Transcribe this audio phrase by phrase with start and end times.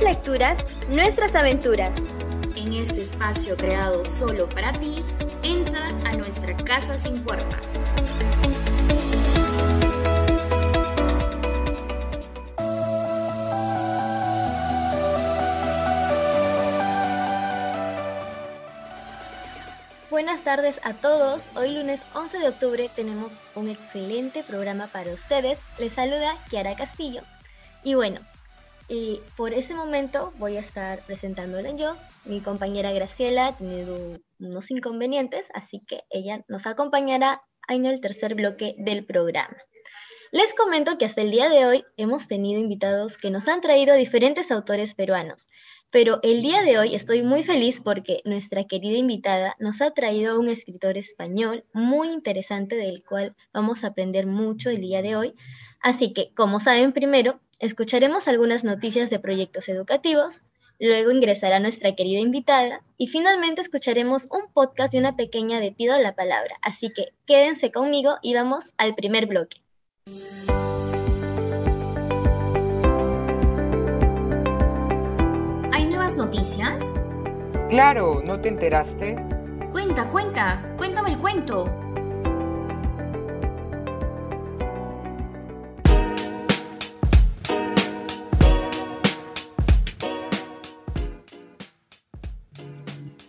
[0.00, 1.96] lecturas, nuestras aventuras.
[2.56, 5.04] En este espacio creado solo para ti,
[5.42, 7.88] entra a nuestra casa sin puertas.
[20.10, 21.44] Buenas tardes a todos.
[21.54, 25.58] Hoy lunes 11 de octubre tenemos un excelente programa para ustedes.
[25.78, 27.22] Les saluda Kiara Castillo.
[27.82, 28.20] Y bueno,
[28.90, 31.96] y por este momento voy a estar presentándola yo.
[32.24, 33.56] Mi compañera Graciela ha
[34.40, 39.56] unos inconvenientes, así que ella nos acompañará en el tercer bloque del programa.
[40.32, 43.94] Les comento que hasta el día de hoy hemos tenido invitados que nos han traído
[43.94, 45.48] diferentes autores peruanos,
[45.90, 50.32] pero el día de hoy estoy muy feliz porque nuestra querida invitada nos ha traído
[50.32, 55.14] a un escritor español muy interesante del cual vamos a aprender mucho el día de
[55.16, 55.34] hoy.
[55.80, 60.42] Así que, como saben, primero Escucharemos algunas noticias de proyectos educativos,
[60.78, 65.98] luego ingresará nuestra querida invitada y finalmente escucharemos un podcast de una pequeña de Pido
[65.98, 66.56] la Palabra.
[66.62, 69.58] Así que quédense conmigo y vamos al primer bloque.
[75.70, 76.94] ¿Hay nuevas noticias?
[77.68, 79.16] Claro, ¿no te enteraste?
[79.70, 81.89] Cuenta, cuenta, cuéntame el cuento.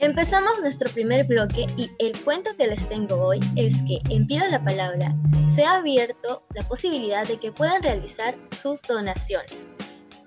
[0.01, 4.47] Empezamos nuestro primer bloque y el cuento que les tengo hoy es que en Pido
[4.49, 5.13] la Palabra
[5.53, 9.69] se ha abierto la posibilidad de que puedan realizar sus donaciones.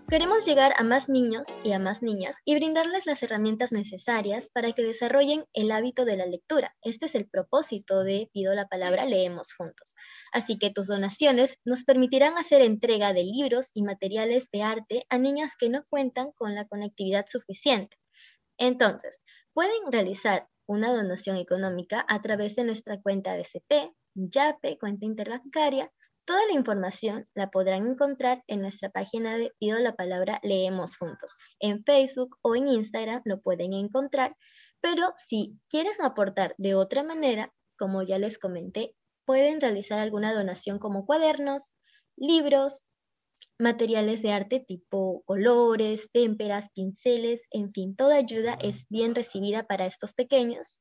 [0.08, 4.70] Queremos llegar a más niños y a más niñas y brindarles las herramientas necesarias para
[4.70, 6.77] que desarrollen el hábito de la lectura.
[6.83, 9.97] Este es el propósito de Pido la Palabra, leemos juntos.
[10.31, 15.19] Así que tus donaciones nos permitirán hacer entrega de libros y materiales de arte a
[15.19, 17.97] niñas que no cuentan con la conectividad suficiente.
[18.56, 19.21] Entonces,
[19.54, 23.47] Pueden realizar una donación económica a través de nuestra cuenta de
[24.15, 25.92] YAPE, cuenta interbancaria.
[26.25, 31.37] Toda la información la podrán encontrar en nuestra página de Pido la Palabra Leemos Juntos.
[31.60, 34.37] En Facebook o en Instagram lo pueden encontrar,
[34.81, 40.81] pero si quieren aportar de otra manera, como ya les comenté, pueden realizar alguna donación
[40.81, 41.75] como cuadernos,
[42.16, 42.86] libros,
[43.59, 49.87] materiales de arte tipo colores, témperas, pinceles, en fin, toda ayuda es bien recibida para
[49.87, 50.81] estos pequeños.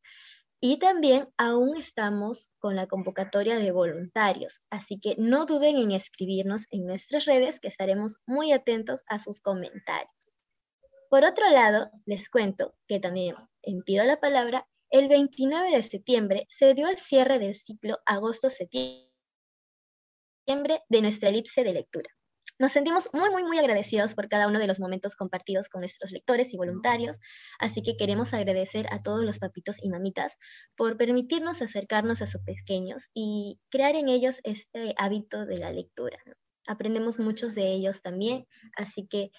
[0.59, 6.67] Y también aún estamos con la convocatoria de voluntarios, así que no duden en escribirnos
[6.71, 10.33] en nuestras redes que estaremos muy atentos a sus comentarios.
[11.09, 16.45] Por otro lado, les cuento que también en Pido la Palabra, el 29 de septiembre
[16.49, 19.09] se dio el cierre del ciclo agosto-septiembre
[20.87, 22.09] de nuestra elipse de lectura.
[22.59, 26.11] Nos sentimos muy, muy, muy agradecidos por cada uno de los momentos compartidos con nuestros
[26.11, 27.19] lectores y voluntarios,
[27.59, 30.37] así que queremos agradecer a todos los papitos y mamitas
[30.75, 36.19] por permitirnos acercarnos a sus pequeños y crear en ellos este hábito de la lectura.
[36.67, 38.47] Aprendemos muchos de ellos también,
[38.77, 39.31] así que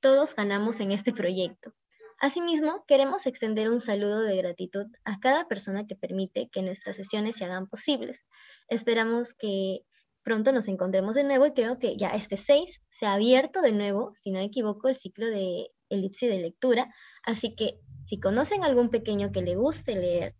[0.00, 1.72] todos ganamos en este proyecto.
[2.18, 7.36] Asimismo, queremos extender un saludo de gratitud a cada persona que permite que nuestras sesiones
[7.36, 8.26] se hagan posibles.
[8.68, 9.86] Esperamos que
[10.22, 13.72] pronto nos encontremos de nuevo y creo que ya este 6 se ha abierto de
[13.72, 16.92] nuevo, si no me equivoco, el ciclo de elipse de lectura.
[17.22, 20.36] Así que si conocen algún pequeño que le guste leer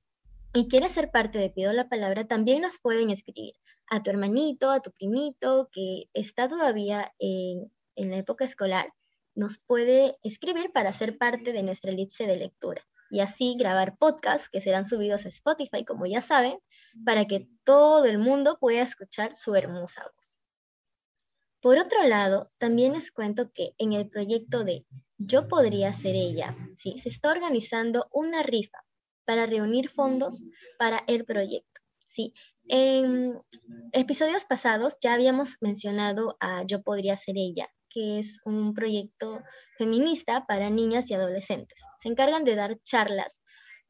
[0.53, 3.55] y quiere ser parte de Pido la Palabra, también nos pueden escribir
[3.89, 8.93] a tu hermanito, a tu primito que está todavía en, en la época escolar,
[9.35, 14.49] nos puede escribir para ser parte de nuestra elipse de lectura y así grabar podcasts
[14.49, 16.59] que serán subidos a Spotify, como ya saben,
[17.05, 20.41] para que todo el mundo pueda escuchar su hermosa voz.
[21.61, 24.87] Por otro lado, también les cuento que en el proyecto de
[25.19, 26.97] Yo podría ser ella, ¿sí?
[26.99, 28.79] se está organizando una rifa
[29.27, 30.45] para reunir fondos
[30.79, 31.83] para el proyecto.
[32.07, 32.33] ¿sí?
[32.69, 33.39] En
[33.93, 39.41] episodios pasados ya habíamos mencionado a Yo podría ser ella, que es un proyecto
[39.77, 41.83] feminista para niñas y adolescentes.
[42.01, 43.43] Se encargan de dar charlas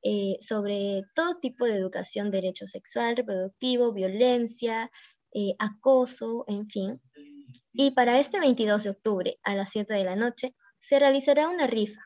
[0.03, 4.91] eh, sobre todo tipo de educación, derecho sexual, reproductivo, violencia,
[5.35, 7.01] eh, acoso, en fin.
[7.73, 11.67] Y para este 22 de octubre a las 7 de la noche se realizará una
[11.67, 12.01] rifa.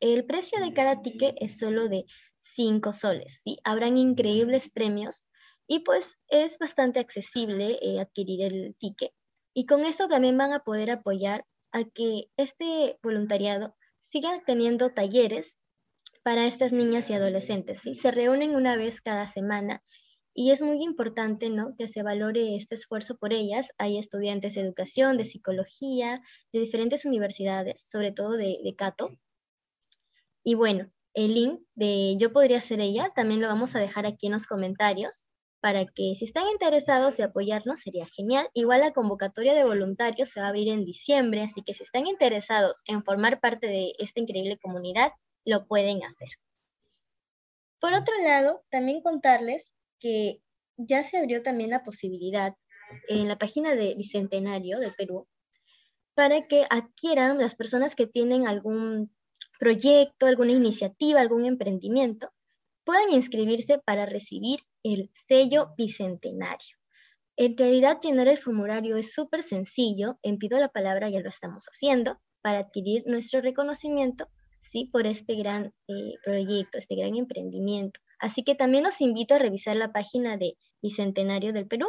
[0.00, 2.04] El precio de cada ticket es solo de
[2.38, 5.26] 5 soles y habrán increíbles premios
[5.66, 9.12] y pues es bastante accesible eh, adquirir el ticket.
[9.60, 15.58] Y con esto también van a poder apoyar a que este voluntariado siga teniendo talleres
[16.22, 17.80] para estas niñas y adolescentes.
[17.80, 17.94] ¿sí?
[17.94, 19.84] Se reúnen una vez cada semana
[20.32, 21.74] y es muy importante ¿no?
[21.76, 23.68] que se valore este esfuerzo por ellas.
[23.76, 26.22] Hay estudiantes de educación, de psicología,
[26.54, 29.10] de diferentes universidades, sobre todo de, de Cato.
[30.42, 34.28] Y bueno, el link de Yo podría ser ella también lo vamos a dejar aquí
[34.28, 35.26] en los comentarios
[35.60, 38.48] para que si están interesados de apoyarnos sería genial.
[38.54, 42.06] Igual la convocatoria de voluntarios se va a abrir en diciembre, así que si están
[42.06, 45.12] interesados en formar parte de esta increíble comunidad,
[45.44, 46.28] lo pueden hacer.
[47.78, 50.42] Por otro lado, también contarles que
[50.76, 52.54] ya se abrió también la posibilidad
[53.08, 55.28] en la página de Bicentenario de Perú
[56.14, 59.14] para que adquieran las personas que tienen algún
[59.58, 62.32] proyecto, alguna iniciativa, algún emprendimiento,
[62.84, 66.76] puedan inscribirse para recibir el sello bicentenario.
[67.36, 70.18] En realidad, llenar el formulario es súper sencillo.
[70.22, 74.28] En Pido la Palabra ya lo estamos haciendo para adquirir nuestro reconocimiento
[74.60, 74.90] ¿sí?
[74.92, 78.00] por este gran eh, proyecto, este gran emprendimiento.
[78.18, 81.88] Así que también los invito a revisar la página de Bicentenario del Perú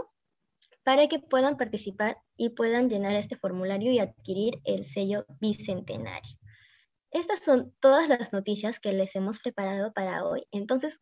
[0.84, 6.38] para que puedan participar y puedan llenar este formulario y adquirir el sello Bicentenario.
[7.12, 10.46] Estas son todas las noticias que les hemos preparado para hoy.
[10.52, 11.02] Entonces,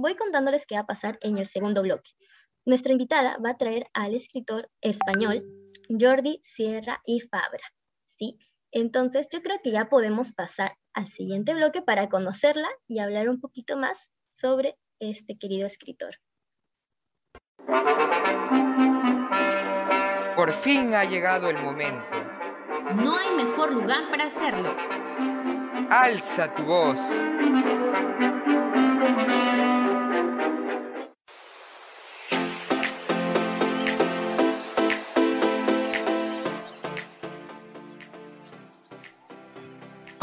[0.00, 2.10] voy contándoles qué va a pasar en el segundo bloque.
[2.64, 5.44] Nuestra invitada va a traer al escritor español
[5.88, 7.62] Jordi Sierra y Fabra.
[8.18, 8.38] ¿sí?
[8.72, 13.40] Entonces, yo creo que ya podemos pasar al siguiente bloque para conocerla y hablar un
[13.40, 16.16] poquito más sobre este querido escritor.
[20.36, 22.16] Por fin ha llegado el momento.
[22.94, 24.74] No hay mejor lugar para hacerlo.
[25.90, 27.00] Alza tu voz.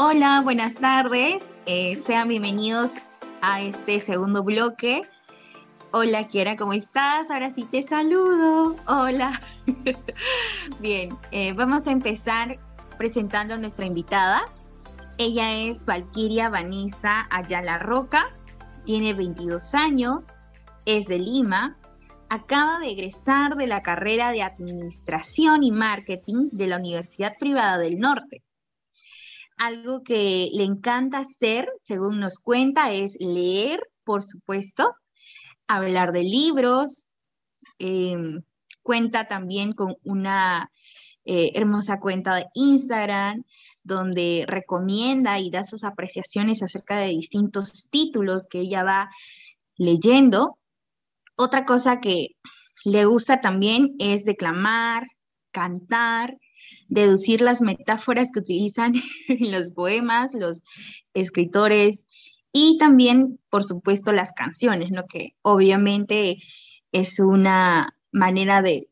[0.00, 1.56] Hola, buenas tardes.
[1.66, 2.92] Eh, sean bienvenidos
[3.42, 5.02] a este segundo bloque.
[5.90, 7.28] Hola, Kiera, ¿cómo estás?
[7.32, 8.76] Ahora sí te saludo.
[8.86, 9.40] Hola.
[10.80, 12.60] Bien, eh, vamos a empezar
[12.96, 14.42] presentando a nuestra invitada.
[15.18, 18.30] Ella es Valquiria Vanessa Ayala Roca,
[18.84, 20.36] tiene 22 años,
[20.86, 21.76] es de Lima,
[22.28, 27.98] acaba de egresar de la carrera de Administración y Marketing de la Universidad Privada del
[27.98, 28.44] Norte
[29.58, 34.94] algo que le encanta hacer, según nos cuenta, es leer, por supuesto,
[35.66, 37.08] hablar de libros,
[37.78, 38.42] em,
[38.82, 40.70] cuenta también con una
[41.24, 43.44] eh, hermosa cuenta de Instagram
[43.82, 49.10] donde recomienda y da sus apreciaciones acerca de distintos títulos que ella va
[49.76, 50.58] leyendo.
[51.36, 52.36] Otra cosa que
[52.84, 55.06] le gusta también es declamar,
[55.50, 56.38] cantar
[56.88, 58.94] deducir las metáforas que utilizan
[59.28, 60.64] en los poemas, los
[61.14, 62.08] escritores
[62.52, 65.06] y también, por supuesto, las canciones, ¿no?
[65.06, 66.38] Que obviamente
[66.92, 68.88] es una manera de,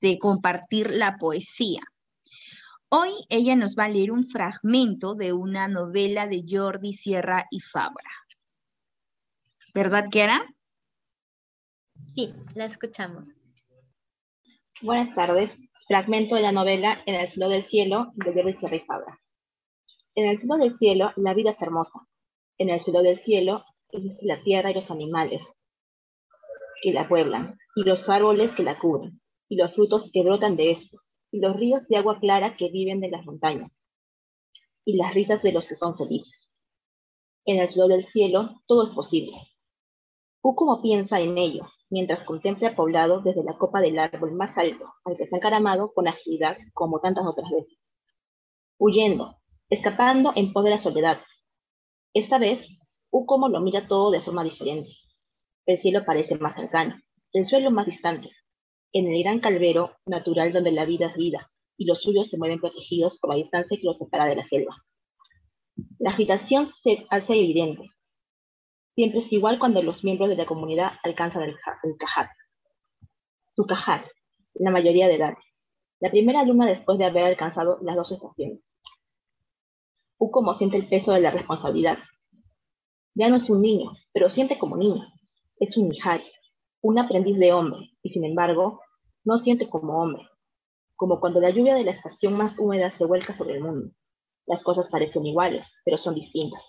[0.00, 1.82] de compartir la poesía.
[2.88, 7.60] Hoy ella nos va a leer un fragmento de una novela de Jordi Sierra y
[7.60, 8.10] Fabra.
[9.72, 10.42] ¿Verdad, Kiara?
[11.94, 13.24] Sí, la escuchamos.
[14.82, 15.50] Buenas tardes.
[15.90, 19.18] Fragmento de la novela En el cielo del cielo de Jordi Sierra Fabra.
[20.14, 22.06] En el cielo del cielo la vida es hermosa.
[22.58, 25.42] En el cielo del cielo es la tierra y los animales
[26.80, 30.70] que la pueblan, y los árboles que la cubren, y los frutos que brotan de
[30.70, 31.00] estos,
[31.32, 33.72] y los ríos de agua clara que viven de las montañas,
[34.84, 36.32] y las risas de los que son felices.
[37.46, 39.32] En el cielo del cielo todo es posible.
[40.40, 45.16] como piensa en ello, mientras contempla poblado desde la copa del árbol más alto, al
[45.16, 47.78] que ha encaramado con agilidad como tantas otras veces.
[48.78, 49.36] Huyendo,
[49.68, 51.20] escapando en pos de la soledad.
[52.14, 52.66] Esta vez,
[53.10, 54.90] como lo mira todo de forma diferente.
[55.66, 56.96] El cielo parece más cercano,
[57.32, 58.30] el suelo más distante.
[58.92, 62.60] En el gran calvero natural donde la vida es vida, y los suyos se mueven
[62.60, 64.76] protegidos por la distancia que los separa de la selva.
[65.98, 67.88] La agitación se hace evidente,
[69.00, 71.56] Siempre es igual cuando los miembros de la comunidad alcanzan el,
[71.98, 72.28] cajat.
[73.56, 74.04] Su cajat,
[74.52, 75.32] la mayoría de edad.
[76.00, 78.60] La primera luna después de haber alcanzado las dos estaciones.
[80.18, 81.96] U como siente el peso de la responsabilidad.
[83.14, 85.02] Ya no es un niño, pero siente como niño.
[85.58, 86.30] Es un mihari,
[86.82, 88.80] un aprendiz de hombre, y sin embargo,
[89.24, 90.28] no siente como hombre.
[90.94, 93.94] Como cuando la lluvia de la estación más húmeda se vuelca sobre el mundo.
[94.44, 96.60] Las cosas parecen iguales, pero son distintas.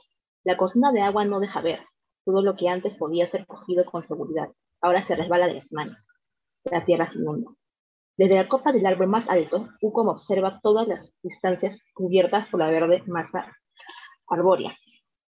[0.46, 1.82] La cocina de agua no deja ver,
[2.26, 4.50] todo lo que antes podía ser cogido con seguridad,
[4.82, 5.98] ahora se resbala de las manos.
[6.66, 7.52] La tierra se inunda.
[8.18, 12.70] Desde la copa del árbol más alto, Ucom observa todas las distancias cubiertas por la
[12.70, 13.52] verde masa
[14.28, 14.78] arbórea,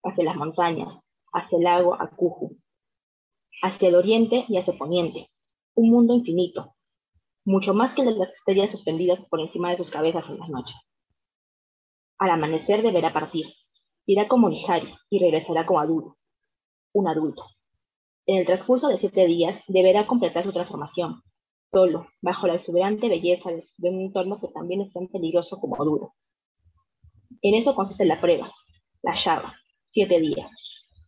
[0.04, 0.88] hacia las montañas,
[1.34, 2.58] hacia el lago Akuju.
[3.62, 5.30] hacia el oriente y hacia el poniente,
[5.76, 6.76] un mundo infinito,
[7.44, 10.76] mucho más que las estrellas suspendidas por encima de sus cabezas en las noches.
[12.20, 13.46] Al amanecer deberá partir,
[14.06, 16.18] irá como Nihari y regresará como adulto,
[16.98, 17.44] un adulto.
[18.26, 21.22] En el transcurso de siete días deberá completar su transformación,
[21.72, 26.14] solo, bajo la exuberante belleza de un entorno que también es tan peligroso como duro.
[27.42, 28.52] En eso consiste la prueba,
[29.04, 29.48] la llave,
[29.92, 30.50] siete días.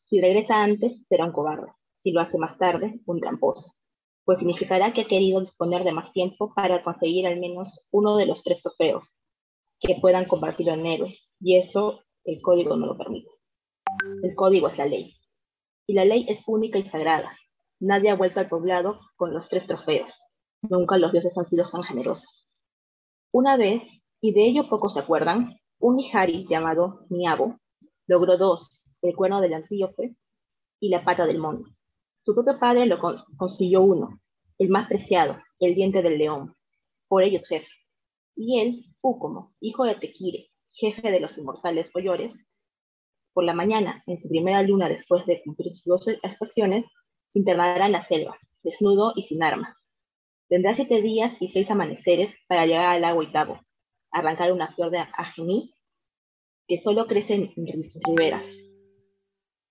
[0.05, 1.72] Si regresa antes, será un cobarde.
[2.01, 3.74] Si lo hace más tarde, un tramposo.
[4.25, 8.27] Pues significará que ha querido disponer de más tiempo para conseguir al menos uno de
[8.27, 9.03] los tres trofeos
[9.79, 11.17] que puedan convertirlo en héroe.
[11.39, 13.29] Y eso el código no lo permite.
[14.24, 15.19] El código es la ley.
[15.89, 17.36] Y la ley es única y sagrada.
[17.79, 20.12] Nadie ha vuelto al poblado con los tres trofeos.
[20.62, 22.46] Nunca los dioses han sido tan generosos.
[23.31, 23.81] Una vez,
[24.22, 27.58] y de ello pocos se acuerdan, un Nihari llamado Niabo
[28.05, 30.15] logró dos, el cuerno del antíope
[30.79, 31.63] y la pata del mono.
[32.22, 33.00] Su propio padre lo
[33.36, 34.19] consiguió uno,
[34.60, 36.53] el más preciado, el diente del león,
[37.08, 37.65] por ello jefe.
[38.36, 42.31] Y él, Ucomo, hijo de Tequire, jefe de los inmortales Oyores,
[43.39, 46.84] por la mañana, en su primera luna después de cumplir sus doce estaciones,
[47.31, 49.77] se internará en la selva, desnudo y sin armas.
[50.50, 53.62] Tendrá siete días y seis amaneceres para llegar al lago Itabo,
[54.12, 55.74] arrancar una flor de ajení
[56.67, 57.53] que solo crece en
[58.05, 58.43] riberas,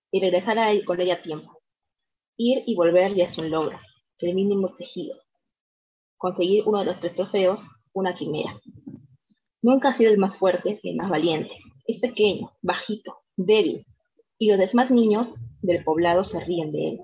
[0.09, 1.59] y regresar a él con ella a tiempo.
[2.37, 3.77] Ir y volver ya es un logro,
[4.17, 5.15] el mínimo tejido.
[6.17, 7.59] Conseguir uno de los tres trofeos,
[7.93, 8.59] una quimera.
[9.61, 11.51] Nunca ha sido el más fuerte ni el más valiente.
[11.85, 13.85] Es pequeño, bajito, débil,
[14.37, 15.27] y los demás niños
[15.61, 16.99] del poblado se ríen de él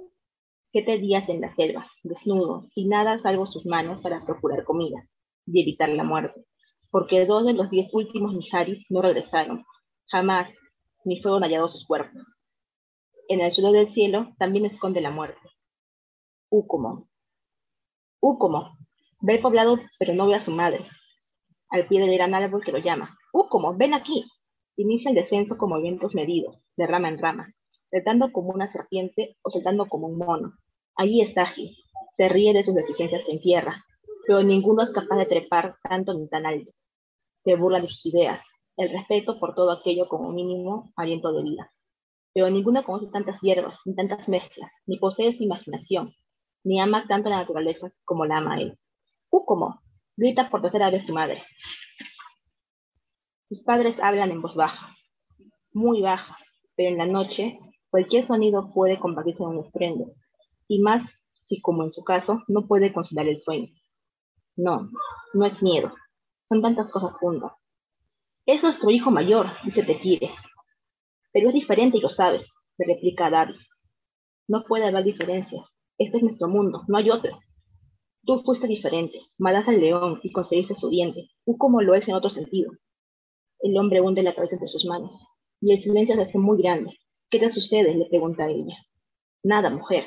[0.75, 5.07] siete días en la selva, desnudo, sin nada salvo sus manos para procurar comida
[5.45, 6.43] y evitar la muerte,
[6.91, 9.63] porque dos de los diez últimos Niharis no regresaron,
[10.07, 10.51] jamás,
[11.05, 12.21] ni fueron hallados sus cuerpos.
[13.29, 15.39] En el suelo del cielo también esconde la muerte.
[16.49, 17.07] Ucomo.
[18.19, 18.77] Ucomo.
[19.21, 20.85] Ve el poblado, pero no ve a su madre.
[21.69, 23.17] Al pie del gran árbol que lo llama.
[23.31, 24.25] Ucomo, ven aquí.
[24.77, 27.53] Inicia el descenso con movimientos medidos, de rama en rama,
[27.89, 30.53] saltando como una serpiente o saltando como un mono,
[30.97, 31.75] Allí está Gil.
[32.15, 33.83] Se ríe de sus deficiencias en tierra,
[34.25, 36.71] pero ninguno es capaz de trepar tanto ni tan alto.
[37.43, 38.41] Se burla de sus ideas,
[38.77, 41.71] el respeto por todo aquello como mínimo aliento de vida.
[42.33, 46.13] Pero ninguno conoce tantas hierbas, ni tantas mezclas, ni posee su imaginación,
[46.63, 48.77] ni ama tanto la naturaleza como la ama él.
[49.29, 49.81] como
[50.15, 51.43] grita por tercera vez su madre.
[53.49, 54.95] Sus padres hablan en voz baja,
[55.71, 56.37] muy baja,
[56.75, 57.59] pero en la noche
[57.89, 60.11] cualquier sonido puede convertirse en un estruendo
[60.67, 61.07] y más
[61.47, 63.67] si, como en su caso, no puede conciliar el sueño.
[64.55, 64.89] No,
[65.33, 65.93] no es miedo.
[66.49, 67.51] Son tantas cosas juntas.
[68.45, 70.31] Es nuestro hijo mayor, dice Tequire.
[71.31, 72.41] Pero es diferente y lo sabes,
[72.77, 73.55] le replica David.
[74.47, 75.65] No puede haber diferencias.
[75.97, 77.39] Este es nuestro mundo, no hay otro.
[78.25, 82.15] Tú fuiste diferente, malas al león y conseguiste su diente, tú como lo es en
[82.15, 82.71] otro sentido.
[83.61, 85.11] El hombre hunde la cabeza entre sus manos,
[85.61, 86.91] y el silencio se hace muy grande.
[87.29, 87.95] ¿Qué te sucede?
[87.95, 88.77] le pregunta ella.
[89.43, 90.05] Nada, mujer,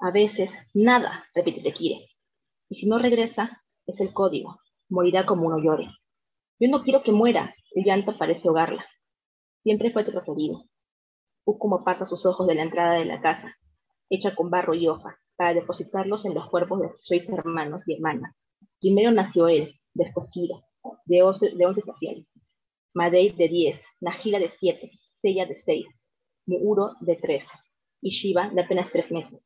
[0.00, 2.06] a veces, nada, repite Tequire.
[2.68, 4.60] Y si no regresa, es el código.
[4.88, 5.88] Morirá como uno llore.
[6.60, 7.54] Yo no quiero que muera.
[7.72, 8.86] El llanto parece ahogarla.
[9.64, 10.62] Siempre fue tu preferido.
[11.44, 13.56] como aparta sus ojos de la entrada de la casa,
[14.08, 17.94] hecha con barro y hoja, para depositarlos en los cuerpos de sus seis hermanos y
[17.94, 18.36] hermanas.
[18.80, 19.74] Primero nació él,
[20.30, 20.56] Kira,
[21.06, 21.82] de once, de once
[22.98, 24.86] Madei de diez, Najira de siete,
[25.22, 25.86] Seiya de seis,
[26.46, 27.44] Muuro de tres,
[28.00, 29.40] y Shiva de apenas tres meses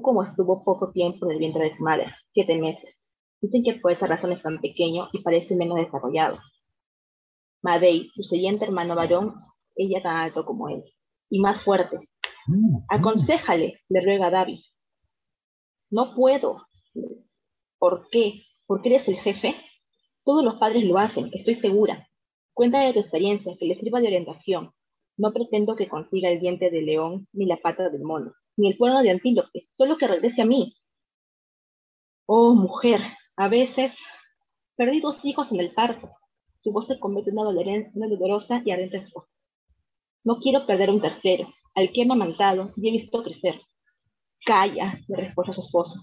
[0.00, 2.94] como estuvo poco tiempo en el vientre de su madre, siete meses.
[3.40, 6.38] Dicen que por esa razón es tan pequeño y parece menos desarrollado.
[7.62, 9.34] Madei, su siguiente hermano varón,
[9.74, 10.84] ella tan alto como él,
[11.28, 11.98] y más fuerte.
[12.88, 14.60] Aconsejale, le ruega David.
[15.90, 16.66] No puedo.
[17.78, 18.44] ¿Por qué?
[18.66, 19.56] ¿Por qué eres el jefe?
[20.24, 22.06] Todos los padres lo hacen, estoy segura.
[22.54, 24.72] Cuéntale de tu experiencia, que le sirva de orientación.
[25.16, 28.78] No pretendo que consiga el diente del león ni la pata del mono ni el
[28.78, 30.74] cuerno de antílope, solo que regrese a mí.
[32.26, 33.00] Oh, mujer,
[33.36, 33.92] a veces
[34.76, 36.10] perdí dos hijos en el parto.
[36.62, 39.24] Su voz se convierte en una, dolorosa y ardiente voz.
[40.24, 43.60] No quiero perder un tercero, al que he amamantado y he visto crecer.
[44.44, 45.94] Calla, le responde a su esposo.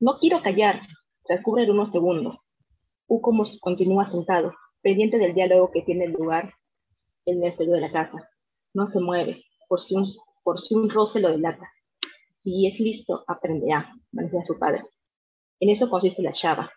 [0.00, 0.80] No quiero callar.
[1.24, 2.36] Transcurren unos segundos.
[3.06, 4.54] como continúa sentado,
[4.86, 6.54] pendiente del diálogo que tiene lugar
[7.24, 8.30] en el exterior de la casa.
[8.72, 10.06] No se mueve, por si un,
[10.44, 11.68] por si un roce lo delata.
[12.44, 14.84] Si es listo, aprenderá, decía su padre.
[15.58, 16.70] En eso consiste la chava.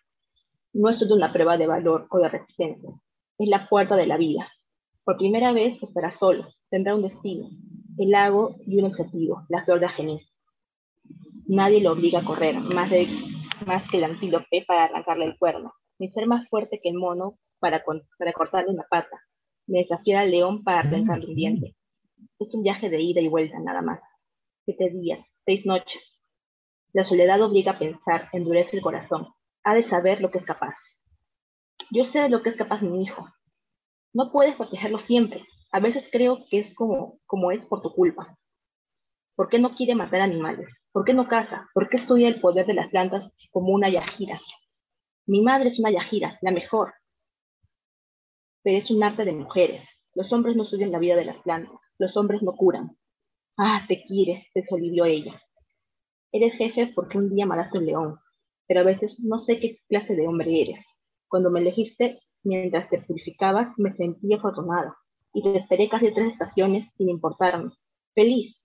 [0.73, 2.89] No es solo una prueba de valor o de resistencia,
[3.37, 4.51] es la puerta de la vida.
[5.03, 7.47] Por primera vez estará solo, tendrá un destino,
[7.99, 10.27] el lago y un objetivo, la flor de Agenis.
[11.47, 13.07] Nadie lo obliga a correr, más, de,
[13.67, 17.37] más que el antílope para arrancarle el cuerno, ni ser más fuerte que el mono
[17.59, 17.83] para,
[18.17, 19.21] para cortarle una pata,
[19.67, 21.75] ni desafiar al león para arrancarle un diente.
[22.39, 23.99] Es un viaje de ida y vuelta nada más.
[24.65, 26.01] Siete días, seis noches.
[26.93, 29.27] La soledad obliga a pensar, endurece el corazón.
[29.63, 30.75] Ha de saber lo que es capaz.
[31.91, 33.27] Yo sé de lo que es capaz mi hijo.
[34.13, 35.45] No puedes protegerlo siempre.
[35.71, 38.35] A veces creo que es como, como es por tu culpa.
[39.35, 40.67] ¿Por qué no quiere matar animales?
[40.91, 41.69] ¿Por qué no caza?
[41.73, 44.41] ¿Por qué estudia el poder de las plantas como una yajira?
[45.27, 46.93] Mi madre es una yajira, la mejor.
[48.69, 49.81] Pero es un arte de mujeres.
[50.13, 51.73] Los hombres no estudian la vida de las plantas.
[51.97, 52.95] Los hombres no curan.
[53.57, 55.41] Ah, te quieres, te ella.
[56.31, 58.19] Eres jefe porque un día mataste un león,
[58.67, 60.85] pero a veces no sé qué clase de hombre eres.
[61.27, 64.95] Cuando me elegiste, mientras te purificabas, me sentí afortunada
[65.33, 67.71] y te esperé casi tres estaciones sin importarme.
[68.13, 68.55] Feliz.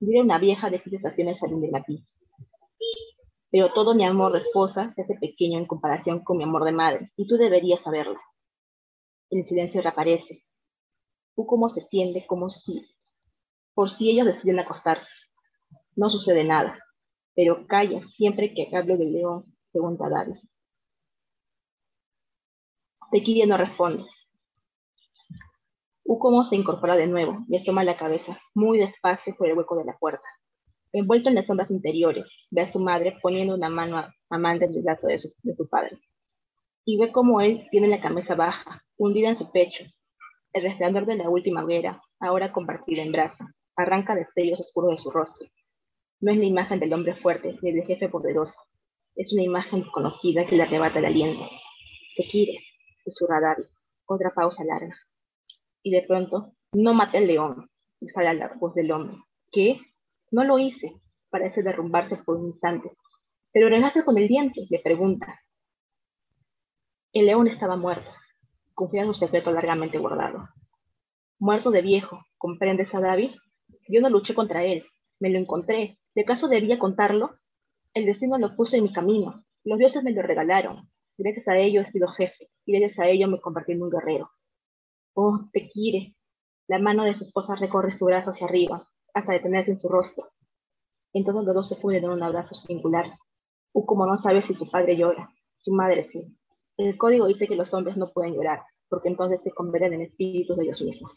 [0.00, 2.10] Diré una vieja de seis estaciones saliendo de la pista.
[3.50, 6.72] Pero todo mi amor de esposa se hace pequeño en comparación con mi amor de
[6.72, 8.18] madre, y tú deberías saberlo.
[9.30, 10.44] El silencio reaparece.
[11.34, 12.86] Tú como se tiende, como si,
[13.74, 15.10] por si ellos deciden acostarse.
[15.96, 16.78] No sucede nada,
[17.34, 20.36] pero calla siempre que hablo del león, pregunta David.
[23.10, 24.04] Tequilla no responde.
[26.04, 29.84] Ucomo se incorpora de nuevo y asoma la cabeza muy despacio por el hueco de
[29.84, 30.26] la puerta.
[30.92, 34.82] Envuelto en las sombras interiores, ve a su madre poniendo una mano amante en el
[34.82, 35.18] brazo de
[35.56, 35.98] su padre.
[36.88, 39.84] Y ve cómo él tiene la cabeza baja, hundida en su pecho.
[40.52, 45.10] El resplandor de la última hoguera, ahora compartida en brasa, arranca destellos oscuros de su
[45.10, 45.48] rostro.
[46.20, 48.54] No es la imagen del hombre fuerte ni del jefe poderoso.
[49.16, 51.44] Es una imagen desconocida que le arrebata el aliento.
[52.16, 52.62] Te quieres,
[53.04, 53.66] susurra David.
[54.06, 54.96] Otra pausa larga.
[55.82, 57.68] Y de pronto, no maté al león,
[58.14, 59.16] sale la voz del hombre.
[59.50, 59.80] ¿Qué?
[60.30, 60.92] No lo hice.
[61.30, 62.92] Parece derrumbarse por un instante.
[63.52, 65.40] Pero renace con el diente, le pregunta.
[67.18, 68.10] El león estaba muerto.
[68.74, 70.50] Confía en su secreto largamente guardado.
[71.38, 73.30] Muerto de viejo, ¿comprendes a David?
[73.88, 74.84] Yo no luché contra él,
[75.18, 75.98] me lo encontré.
[76.14, 77.30] ¿De caso debía contarlo?
[77.94, 79.42] El destino lo puso en mi camino.
[79.64, 80.90] Los dioses me lo regalaron.
[81.16, 84.28] Gracias a ello he sido jefe y gracias a ello me convertí en un guerrero.
[85.14, 86.16] Oh, te quiere.
[86.68, 90.32] La mano de su esposa recorre su brazo hacia arriba, hasta detenerse en su rostro.
[91.14, 93.06] Entonces los dos se funden en un abrazo singular.
[93.72, 95.30] U como no sabe si su padre llora,
[95.62, 96.35] su madre sí.
[96.76, 100.56] El código dice que los hombres no pueden llorar, porque entonces se convierten en espíritus
[100.56, 101.12] de ellos mismos.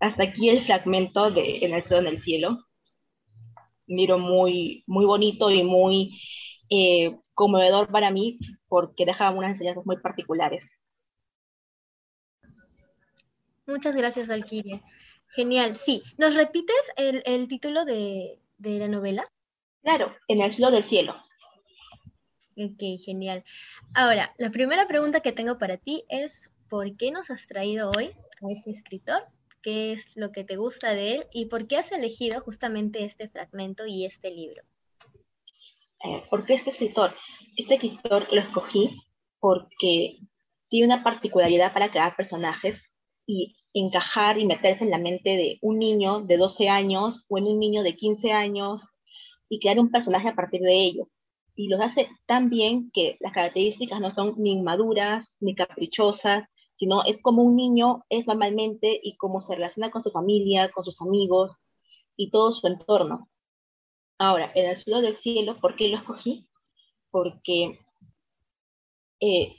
[0.00, 2.58] Hasta aquí el fragmento de En el sol en el cielo.
[3.86, 6.20] Miro muy, muy bonito y muy
[6.70, 10.62] eh, conmovedor para mí porque deja unas enseñanzas muy particulares.
[13.66, 14.82] Muchas gracias, Valkyria.
[15.30, 16.02] Genial, sí.
[16.16, 19.24] ¿Nos repites el, el título de, de, la novela?
[19.82, 21.14] Claro, En el cielo del cielo.
[22.58, 23.44] Ok, genial.
[23.94, 28.06] Ahora, la primera pregunta que tengo para ti es, ¿por qué nos has traído hoy
[28.06, 29.22] a este escritor?
[29.62, 31.22] ¿Qué es lo que te gusta de él?
[31.32, 34.62] ¿Y por qué has elegido justamente este fragmento y este libro?
[36.04, 37.14] Eh, ¿Por qué este escritor?
[37.56, 38.90] Este escritor lo escogí
[39.38, 40.18] porque
[40.68, 42.76] tiene una particularidad para crear personajes
[43.24, 47.44] y encajar y meterse en la mente de un niño de 12 años o en
[47.44, 48.80] un niño de 15 años
[49.48, 51.08] y crear un personaje a partir de ello.
[51.58, 57.02] Y lo hace tan bien que las características no son ni inmaduras ni caprichosas, sino
[57.04, 61.00] es como un niño es normalmente y cómo se relaciona con su familia, con sus
[61.00, 61.50] amigos
[62.16, 63.28] y todo su entorno.
[64.18, 66.46] Ahora, el suelo del cielo, ¿por qué lo escogí?
[67.10, 67.80] Porque
[69.18, 69.56] eh,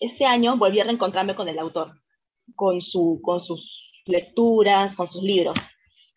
[0.00, 1.94] este año volví a reencontrarme con el autor,
[2.56, 3.64] con, su, con sus
[4.04, 5.56] lecturas, con sus libros.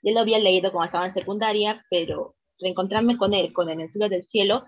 [0.03, 4.09] Ya lo había leído cuando estaba en secundaria, pero reencontrarme con él, con el suelo
[4.09, 4.65] del cielo,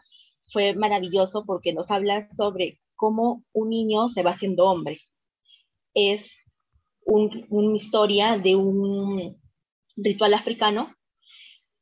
[0.53, 5.01] fue maravilloso porque nos habla sobre cómo un niño se va haciendo hombre.
[5.93, 6.21] Es
[7.05, 9.41] una historia de un
[9.97, 10.95] ritual africano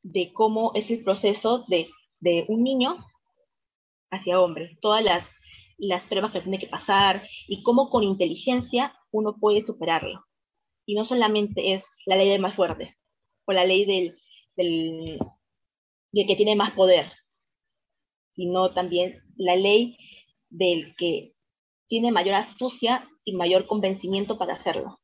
[0.02, 2.96] de cómo es el proceso de, de un niño
[4.10, 5.24] hacia hombre, todas las,
[5.78, 10.24] las pruebas que tiene que pasar y cómo con inteligencia uno puede superarlo.
[10.86, 12.96] Y no solamente es la ley del más fuerte
[13.44, 14.18] o la ley del,
[14.56, 15.18] del,
[16.10, 17.12] del que tiene más poder,
[18.42, 19.96] sino también la ley
[20.50, 21.32] del que
[21.86, 24.98] tiene mayor astucia y mayor convencimiento para hacerlo.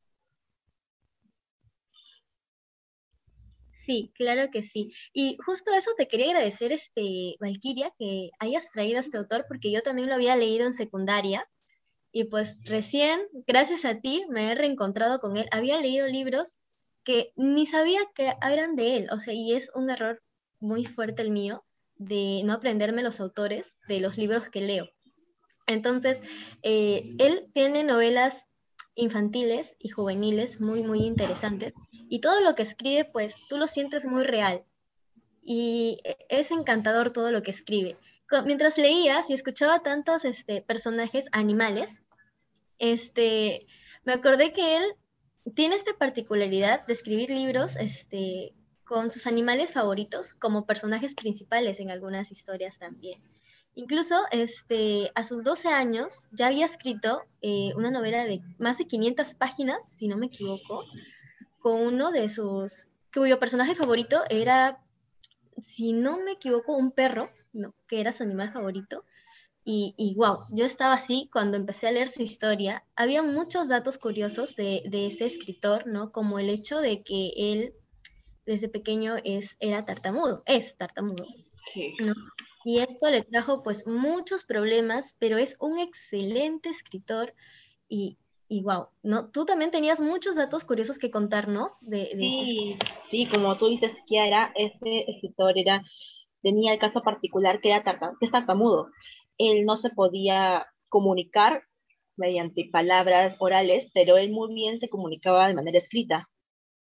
[3.85, 4.91] Sí, claro que sí.
[5.13, 9.71] Y justo eso te quería agradecer, este, Valkyria, que hayas traído a este autor, porque
[9.71, 11.41] yo también lo había leído en secundaria.
[12.11, 15.47] Y pues recién, gracias a ti, me he reencontrado con él.
[15.51, 16.57] Había leído libros
[17.05, 20.21] que ni sabía que eran de él, o sea, y es un error
[20.59, 21.63] muy fuerte el mío
[21.99, 24.89] de no aprenderme los autores de los libros que leo.
[25.67, 26.23] Entonces,
[26.63, 28.47] eh, él tiene novelas
[28.95, 31.73] infantiles y juveniles muy, muy interesantes.
[31.91, 34.65] Y todo lo que escribe, pues tú lo sientes muy real.
[35.43, 37.97] Y e, es encantador todo lo que escribe.
[38.45, 42.01] Mientras leías y escuchaba tantos este, personajes animales,
[42.77, 43.67] este,
[44.05, 44.83] me acordé que él
[45.55, 48.53] tiene esta particularidad de escribir libros este,
[48.89, 53.21] con sus animales favoritos como personajes principales en algunas historias también.
[53.75, 58.85] Incluso este, a sus 12 años ya había escrito eh, una novela de más de
[58.85, 60.85] 500 páginas, si no me equivoco,
[61.59, 64.83] con uno de sus, cuyo personaje favorito era,
[65.61, 67.75] si no me equivoco, un perro, ¿no?
[67.87, 69.05] que era su animal favorito.
[69.63, 72.83] Y, y wow, yo estaba así cuando empecé a leer su historia.
[72.95, 76.11] Había muchos datos curiosos de, de este escritor, ¿no?
[76.11, 77.75] Como el hecho de que él
[78.49, 81.23] desde pequeño es, era tartamudo, es tartamudo.
[81.99, 82.13] ¿no?
[82.65, 87.35] y esto le trajo pues muchos problemas, pero es un excelente escritor
[87.87, 89.29] y, y wow, ¿no?
[89.29, 92.79] Tú también tenías muchos datos curiosos que contarnos de, de este sí,
[93.11, 95.83] sí, como tú dices, Kiara, este escritor era,
[96.41, 98.87] tenía el caso particular que era que es tartamudo.
[99.37, 101.61] Él no se podía comunicar
[102.17, 106.27] mediante palabras orales, pero él muy bien se comunicaba de manera escrita.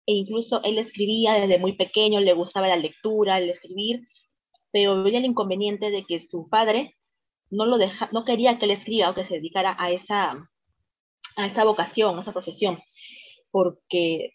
[0.05, 4.07] E incluso él escribía desde muy pequeño, le gustaba la lectura, el escribir,
[4.71, 6.95] pero veía el inconveniente de que su padre
[7.49, 10.49] no, lo deja, no quería que él escriba o que se dedicara a esa,
[11.37, 12.79] a esa vocación, a esa profesión,
[13.51, 14.31] porque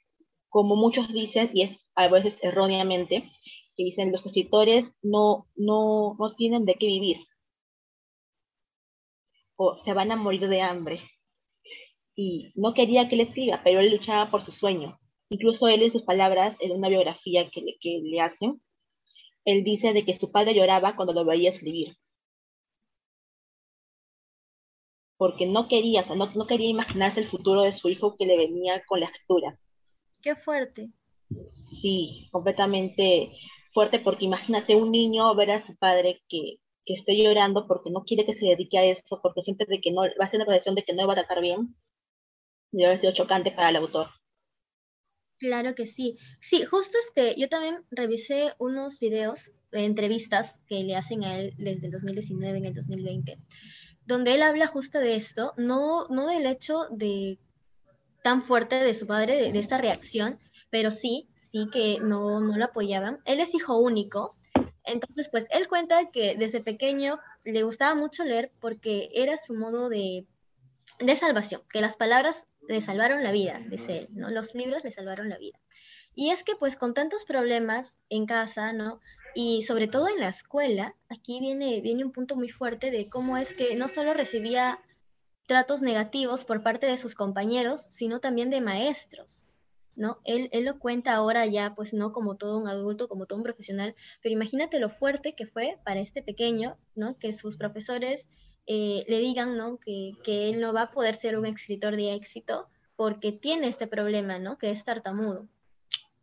[0.48, 3.31] como muchos dicen, y es a veces erróneamente,
[3.76, 7.18] que dicen los escritores no, no, no tienen de qué vivir,
[9.57, 11.02] o se van a morir de hambre.
[12.14, 14.98] Y no quería que él escriba, pero él luchaba por su sueño.
[15.30, 18.60] Incluso él en sus palabras, en una biografía que que le hacen,
[19.48, 21.96] él dice de que su padre lloraba cuando lo veía escribir.
[25.16, 28.36] Porque no quería, o sea, no, quería imaginarse el futuro de su hijo que le
[28.36, 29.58] venía con la escritura.
[30.22, 30.90] Qué fuerte.
[31.80, 33.30] Sí, completamente
[33.72, 38.04] fuerte, porque imagínate un niño ver a su padre que, que esté llorando porque no
[38.04, 40.44] quiere que se dedique a eso, porque siente de que no va a ser una
[40.44, 41.74] relación de que no va a tratar bien.
[42.70, 44.08] Debe haber sido chocante para el autor.
[45.38, 46.16] Claro que sí.
[46.40, 51.55] Sí, justo este, yo también revisé unos videos, de entrevistas que le hacen a él
[51.59, 53.38] desde el 2019 en el 2020,
[54.07, 57.38] donde él habla justo de esto, no, no del hecho de
[58.22, 60.38] tan fuerte de su padre, de, esta reacción,
[60.70, 63.20] pero sí, sí que no, no lo apoyaban.
[63.27, 64.37] Él es hijo único,
[64.85, 69.88] entonces pues él cuenta que desde pequeño le gustaba mucho leer porque era su modo
[69.88, 70.27] de,
[70.98, 74.31] de salvación, que las palabras le salvaron la vida, dice él, ¿no?
[74.31, 75.59] Los libros le salvaron la vida.
[76.14, 79.00] Y es que pues con tantos problemas en casa, ¿no?
[79.35, 83.37] Y sobre todo en la escuela, aquí viene, viene un punto muy fuerte de cómo
[83.37, 84.81] es que no solo recibía
[85.46, 89.44] tratos negativos por parte de sus compañeros, sino también de maestros,
[89.96, 90.18] ¿no?
[90.24, 93.44] Él, él, lo cuenta ahora ya, pues no como todo un adulto, como todo un
[93.44, 97.18] profesional, pero imagínate lo fuerte que fue para este pequeño, ¿no?
[97.18, 98.28] Que sus profesores
[98.70, 99.78] eh, le digan, ¿no?
[99.78, 103.87] Que, que, él no va a poder ser un escritor de éxito porque tiene este
[103.87, 104.59] problema, ¿no?
[104.59, 105.48] Que es tartamudo.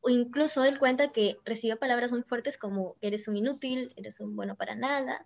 [0.02, 4.36] O incluso él cuenta que recibió palabras muy fuertes como eres un inútil, eres un
[4.36, 5.26] bueno para nada,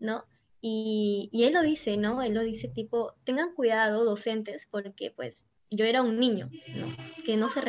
[0.00, 0.24] ¿no?
[0.60, 2.20] Y, y él lo dice, ¿no?
[2.20, 6.88] Él lo dice tipo, tengan cuidado docentes porque pues yo era un niño, ¿no?
[7.24, 7.60] Que no se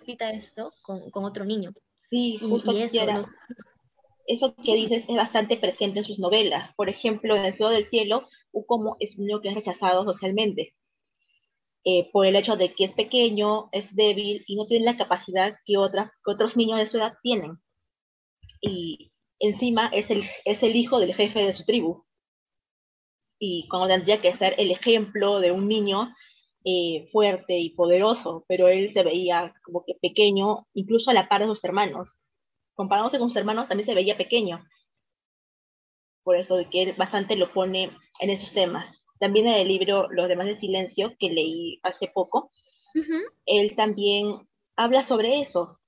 [0.00, 1.74] repita esto con, con otro niño.
[2.08, 2.96] Sí, justo y, eso,
[4.26, 6.74] eso que dices es bastante presente en sus novelas.
[6.76, 10.74] Por ejemplo, en El Cielo del Cielo, Ukomo es un niño que es rechazado socialmente
[11.84, 15.56] eh, por el hecho de que es pequeño, es débil y no tiene la capacidad
[15.64, 17.58] que, otras, que otros niños de su edad tienen.
[18.60, 22.04] Y encima es el, es el hijo del jefe de su tribu.
[23.38, 26.14] Y cuando tendría que ser el ejemplo de un niño
[26.64, 31.40] eh, fuerte y poderoso, pero él se veía como que pequeño, incluso a la par
[31.40, 32.08] de sus hermanos
[32.80, 34.64] comparándose con sus hermanos, también se veía pequeño.
[36.24, 37.90] Por eso de que él bastante lo pone
[38.20, 38.86] en esos temas.
[39.18, 42.50] También en el libro Los demás de silencio, que leí hace poco,
[43.44, 45.78] él también habla sobre eso.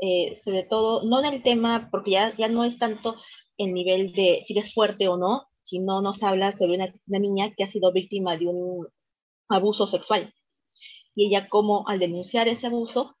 [0.00, 3.14] Eh, sobre todo, no en el tema, porque ya, ya no es tanto
[3.56, 7.54] el nivel de si eres fuerte o no, sino nos habla sobre una, una niña
[7.56, 8.88] que ha sido víctima de un
[9.48, 10.34] abuso sexual.
[11.14, 13.14] Y ella como al denunciar ese abuso,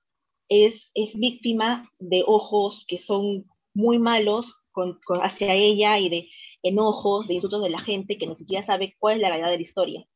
[0.48, 6.28] es, es víctima de ojos que son muy malos con, hacia ella y de
[6.62, 9.56] enojos, de insultos de la gente que ni siquiera sabe cuál es la realidad de
[9.56, 10.06] la historia.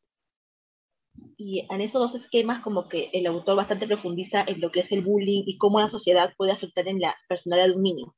[1.36, 4.92] Y en esos dos esquemas como que el autor bastante profundiza en lo que es
[4.92, 8.14] el bullying y cómo la sociedad puede afectar en la personalidad de un niño.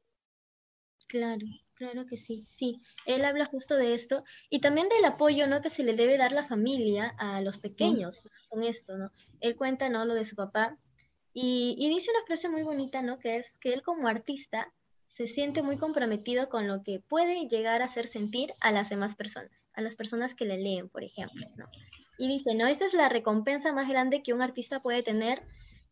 [1.08, 2.80] Claro, claro que sí, sí.
[3.06, 5.60] Él habla justo de esto y también del apoyo, ¿no?
[5.60, 9.10] Que se le debe dar la familia a los pequeños con esto, ¿no?
[9.40, 10.04] Él cuenta, ¿no?
[10.04, 10.78] Lo de su papá
[11.34, 13.18] y, y dice una frase muy bonita, ¿no?
[13.18, 14.72] Que es que él como artista
[15.12, 19.14] se siente muy comprometido con lo que puede llegar a hacer sentir a las demás
[19.14, 21.66] personas, a las personas que le leen, por ejemplo, ¿no?
[22.16, 25.42] Y dice, no, esta es la recompensa más grande que un artista puede tener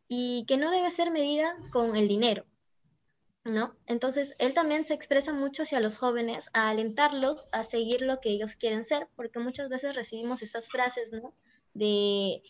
[0.09, 2.47] y que no debe ser medida con el dinero,
[3.45, 3.77] ¿no?
[3.87, 8.31] Entonces, él también se expresa mucho hacia los jóvenes, a alentarlos a seguir lo que
[8.31, 11.35] ellos quieren ser, porque muchas veces recibimos estas frases, ¿no?
[11.75, 12.43] De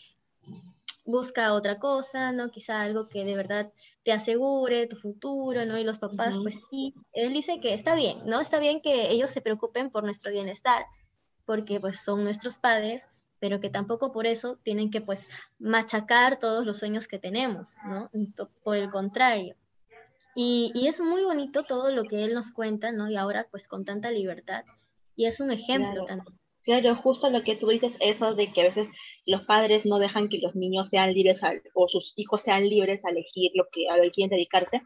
[1.05, 2.51] busca otra cosa, ¿no?
[2.51, 3.73] Quizá algo que de verdad
[4.05, 5.79] te asegure tu futuro, ¿no?
[5.79, 8.41] Y los papás, pues sí, él dice que está bien, ¿no?
[8.41, 10.85] Está bien que ellos se preocupen por nuestro bienestar,
[11.45, 13.07] porque pues son nuestros padres,
[13.39, 15.27] pero que tampoco por eso tienen que pues
[15.59, 18.11] machacar todos los sueños que tenemos, ¿no?
[18.63, 19.57] Por el contrario.
[20.35, 23.11] Y, y es muy bonito todo lo que él nos cuenta, ¿no?
[23.11, 24.65] Y ahora pues con tanta libertad.
[25.17, 26.40] Y es un ejemplo también.
[26.63, 28.89] Claro, justo lo que tú dices, eso de que a veces
[29.25, 31.41] los padres no dejan que los niños sean libres
[31.75, 34.83] o sus hijos sean libres a elegir lo que a lo que quieren dedicarse.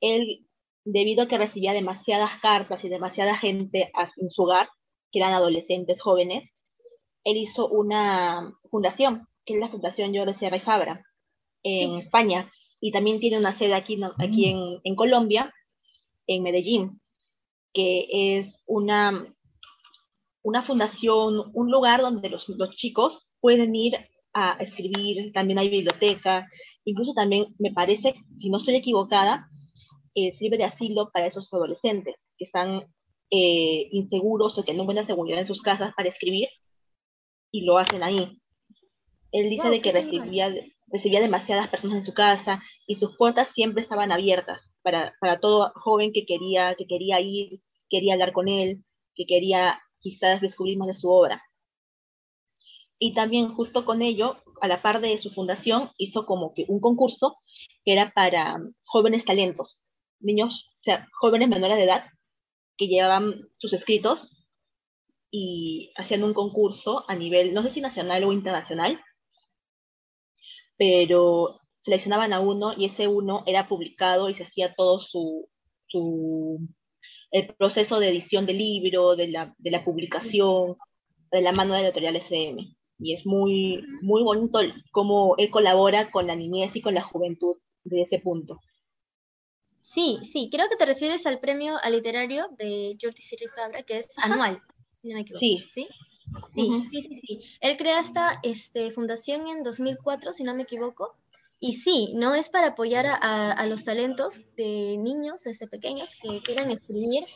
[0.00, 0.46] Él,
[0.84, 4.68] debido a que recibía demasiadas cartas y demasiada gente en su hogar,
[5.10, 6.48] que eran adolescentes jóvenes,
[7.24, 11.04] él hizo una fundación, que es la Fundación Jordi Sierra Fabra,
[11.62, 15.52] en España, y también tiene una sede aquí, aquí en, en Colombia,
[16.26, 17.00] en Medellín,
[17.74, 19.26] que es una
[20.42, 23.94] una fundación, un lugar donde los, los chicos pueden ir
[24.32, 26.48] a escribir, también hay biblioteca,
[26.84, 29.48] incluso también me parece, si no estoy equivocada,
[30.14, 32.84] eh, sirve de asilo para esos adolescentes que están
[33.30, 36.48] eh, inseguros o que no encuentran seguridad en sus casas para escribir
[37.52, 38.38] y lo hacen ahí.
[39.32, 40.52] Él dice de que recibía,
[40.88, 45.72] recibía demasiadas personas en su casa y sus puertas siempre estaban abiertas para, para todo
[45.76, 48.82] joven que quería, que quería ir, quería hablar con él,
[49.14, 51.42] que quería quizás descubrimos de su obra.
[52.98, 56.80] Y también justo con ello, a la par de su fundación, hizo como que un
[56.80, 57.36] concurso
[57.84, 59.78] que era para jóvenes talentos,
[60.20, 62.04] niños, o sea, jóvenes menores de edad,
[62.76, 64.30] que llevaban sus escritos
[65.30, 69.00] y hacían un concurso a nivel, no sé si nacional o internacional,
[70.76, 75.48] pero seleccionaban a uno y ese uno era publicado y se hacía todo su,
[75.86, 76.68] su
[77.30, 80.76] el proceso de edición del libro, de la, de la publicación,
[81.30, 82.76] de la mano de la editorial SM.
[82.98, 84.58] Y es muy, muy bonito
[84.92, 88.60] cómo él colabora con la niñez y con la juventud de ese punto.
[89.80, 93.98] Sí, sí, creo que te refieres al premio al literario de Jordi Sirri Fabra, que
[93.98, 94.60] es anual,
[95.02, 95.40] no me equivoco.
[95.40, 95.64] Sí.
[95.68, 95.88] ¿Sí?
[96.54, 97.40] Sí, sí, sí, sí.
[97.60, 101.16] Él crea esta este, fundación en 2004, si no me equivoco,
[101.60, 106.70] y sí, no es para apoyar a, los talentos de niños desde pequeños que quieran
[106.70, 107.26] escribir.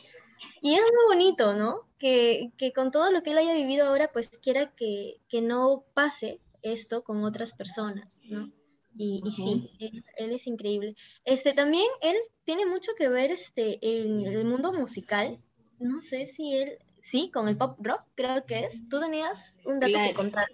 [0.61, 1.81] Y es muy bonito, ¿no?
[1.99, 7.03] Que, con todo lo que él haya vivido ahora, pues quiera que, no pase esto
[7.03, 8.51] con otras personas, ¿no?
[8.97, 9.69] Y, sí,
[10.17, 10.95] él, es increíble.
[11.23, 15.39] Este, también él tiene mucho que ver este, en el mundo musical.
[15.77, 18.89] No sé si él, sí, con el pop rock, creo que es.
[18.89, 20.47] Tú tenías un dato que contar.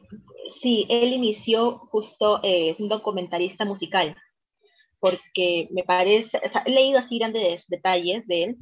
[0.62, 4.16] Sí, él inició justo eh, siendo documentarista musical,
[5.00, 8.58] porque me parece, o sea, he leído así grandes detalles de él,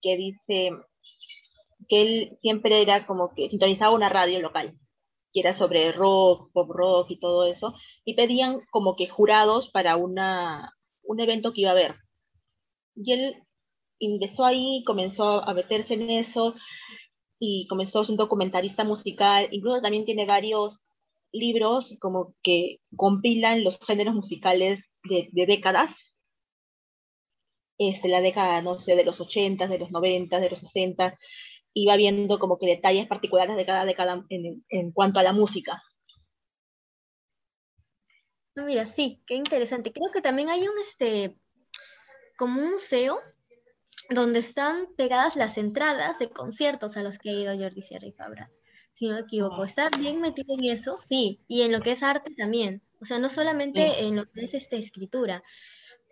[0.00, 0.70] que dice
[1.88, 4.74] que él siempre era como que sintonizaba una radio local,
[5.32, 9.96] que era sobre rock, pop rock y todo eso, y pedían como que jurados para
[9.96, 11.94] una, un evento que iba a haber.
[12.96, 13.36] Y él
[13.98, 16.54] ingresó ahí, comenzó a meterse en eso,
[17.38, 20.78] y comenzó un documentarista musical, incluso también tiene varios
[21.32, 25.90] libros como que compilan los géneros musicales de, décadas,
[27.78, 31.16] este, la década, no sé, de los 80, de los 90, de los 60,
[31.74, 35.32] y va viendo como que detalles particulares de cada década en, en cuanto a la
[35.32, 35.82] música.
[38.56, 39.92] Mira, sí, qué interesante.
[39.92, 41.36] Creo que también hay un, este,
[42.36, 43.20] como un museo
[44.08, 48.12] donde están pegadas las entradas de conciertos a los que ha ido Jordi Sierra y
[48.12, 48.50] Fabra
[48.98, 49.62] si no me equivoco.
[49.62, 50.96] ¿Está bien metido en eso?
[50.96, 52.82] Sí, y en lo que es arte también.
[53.00, 55.44] O sea, no solamente en lo que es esta escritura.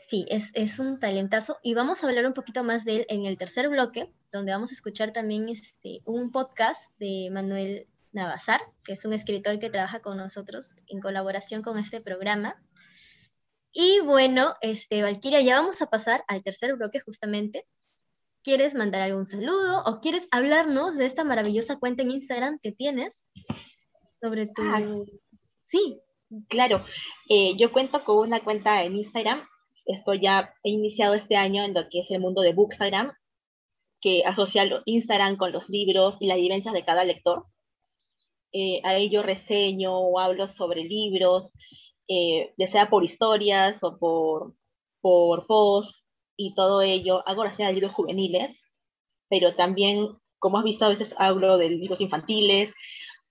[0.09, 3.27] Sí, es, es, un talentazo y vamos a hablar un poquito más de él en
[3.27, 8.93] el tercer bloque, donde vamos a escuchar también este, un podcast de Manuel Navazar, que
[8.93, 12.63] es un escritor que trabaja con nosotros en colaboración con este programa.
[13.73, 17.67] Y bueno, este, Valkyria, ya vamos a pasar al tercer bloque justamente,
[18.47, 23.29] ¿Quieres mandar algún saludo o quieres hablarnos de esta maravillosa cuenta en Instagram que tienes
[24.21, 24.63] sobre tu...
[24.63, 24.81] Ah,
[25.63, 26.01] sí.
[26.49, 26.85] Claro,
[27.29, 29.45] eh, yo cuento con una cuenta en Instagram.
[29.85, 33.13] Esto ya he iniciado este año en lo que es el mundo de Bookstagram,
[34.01, 37.47] que asocia Instagram con los libros y las vivencias de cada lector.
[38.53, 41.51] Eh, ahí yo reseño o hablo sobre libros,
[42.07, 44.55] eh, ya sea por historias o por,
[45.01, 46.06] por posts
[46.37, 47.27] y todo ello.
[47.29, 48.57] Hago reseñas de libros juveniles,
[49.29, 52.73] pero también, como has visto, a veces hablo de libros infantiles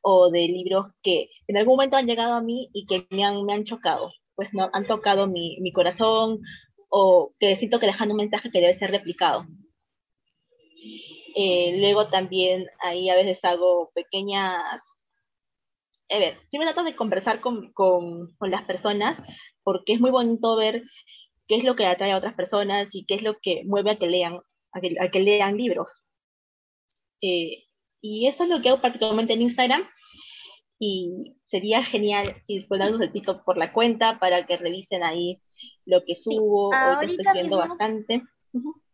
[0.02, 3.44] o de libros que en algún momento han llegado a mí y que me han,
[3.46, 6.39] me han chocado, pues no, han tocado mi, mi corazón
[6.89, 9.46] o que siento que dejan un mensaje que debe ser replicado.
[11.36, 14.82] Eh, luego también ahí a veces hago pequeñas...
[16.10, 19.18] A ver, sí me trato de conversar con, con, con las personas
[19.63, 20.84] porque es muy bonito ver
[21.48, 23.98] qué es lo que atrae a otras personas y qué es lo que mueve a
[23.98, 24.40] que lean,
[24.72, 25.88] a que, a que lean libros.
[27.22, 27.66] Eh,
[28.02, 29.88] y eso es lo que hago particularmente en Instagram.
[30.78, 35.42] Y sería genial si darnos el pito por la cuenta para que revisen ahí
[35.86, 36.70] lo que subo.
[36.70, 38.22] Hoy estoy viendo bastante.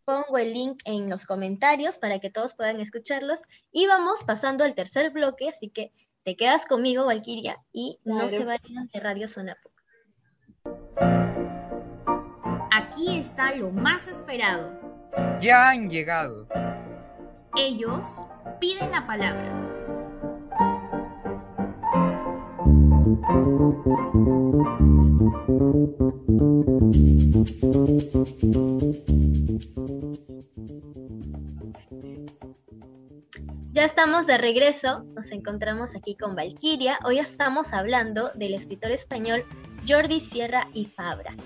[0.05, 3.41] Pongo el link en los comentarios para que todos puedan escucharlos.
[3.71, 5.91] Y vamos pasando al tercer bloque, así que
[6.23, 9.71] te quedas conmigo, Valkyria, y no se vayan de Radio Sonapoc.
[12.91, 14.77] Aquí está lo más esperado.
[15.39, 16.45] Ya han llegado.
[17.55, 18.21] Ellos
[18.59, 19.49] piden la palabra.
[33.71, 36.99] Ya estamos de regreso, nos encontramos aquí con Valquiria.
[37.05, 39.45] Hoy estamos hablando del escritor español
[39.87, 41.37] Jordi Sierra y Fabra.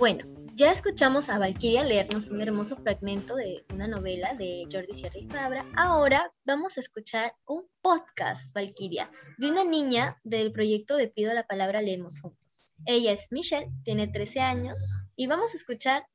[0.00, 5.18] Bueno, ya escuchamos a Valkyria leernos un hermoso fragmento de una novela de Jordi Sierra
[5.18, 5.66] y Fabra.
[5.76, 11.46] Ahora vamos a escuchar un podcast, Valkyria, de una niña del proyecto de Pido la
[11.46, 12.72] Palabra Leemos Juntos.
[12.86, 14.78] Ella es Michelle, tiene 13 años
[15.16, 16.06] y vamos a escuchar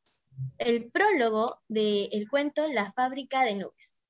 [0.58, 4.02] el prólogo del cuento La fábrica de nubes.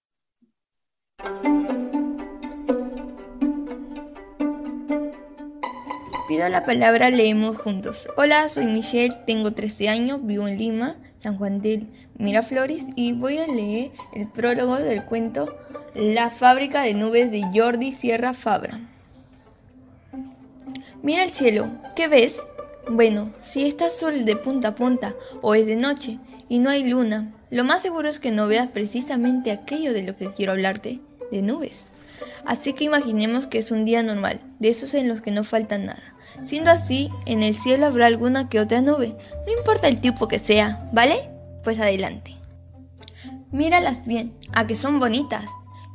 [6.28, 8.08] Pido la palabra, leemos juntos.
[8.18, 11.86] Hola, soy Michelle, tengo 13 años, vivo en Lima, San Juan del
[12.18, 15.56] Miraflores y voy a leer el prólogo del cuento
[15.94, 18.80] La fábrica de nubes de Jordi Sierra Fabra.
[21.04, 22.48] Mira el cielo, ¿qué ves?
[22.90, 26.18] Bueno, si está sol de punta a punta o es de noche
[26.50, 30.16] y no hay luna, lo más seguro es que no veas precisamente aquello de lo
[30.16, 31.86] que quiero hablarte, de nubes.
[32.46, 35.78] Así que imaginemos que es un día normal, de esos en los que no falta
[35.78, 36.15] nada.
[36.44, 40.40] Siendo así, en el cielo habrá alguna que otra nube, no importa el tipo que
[40.40, 41.30] sea, ¿vale?
[41.64, 42.36] Pues adelante.
[43.52, 45.46] Míralas bien, a que son bonitas.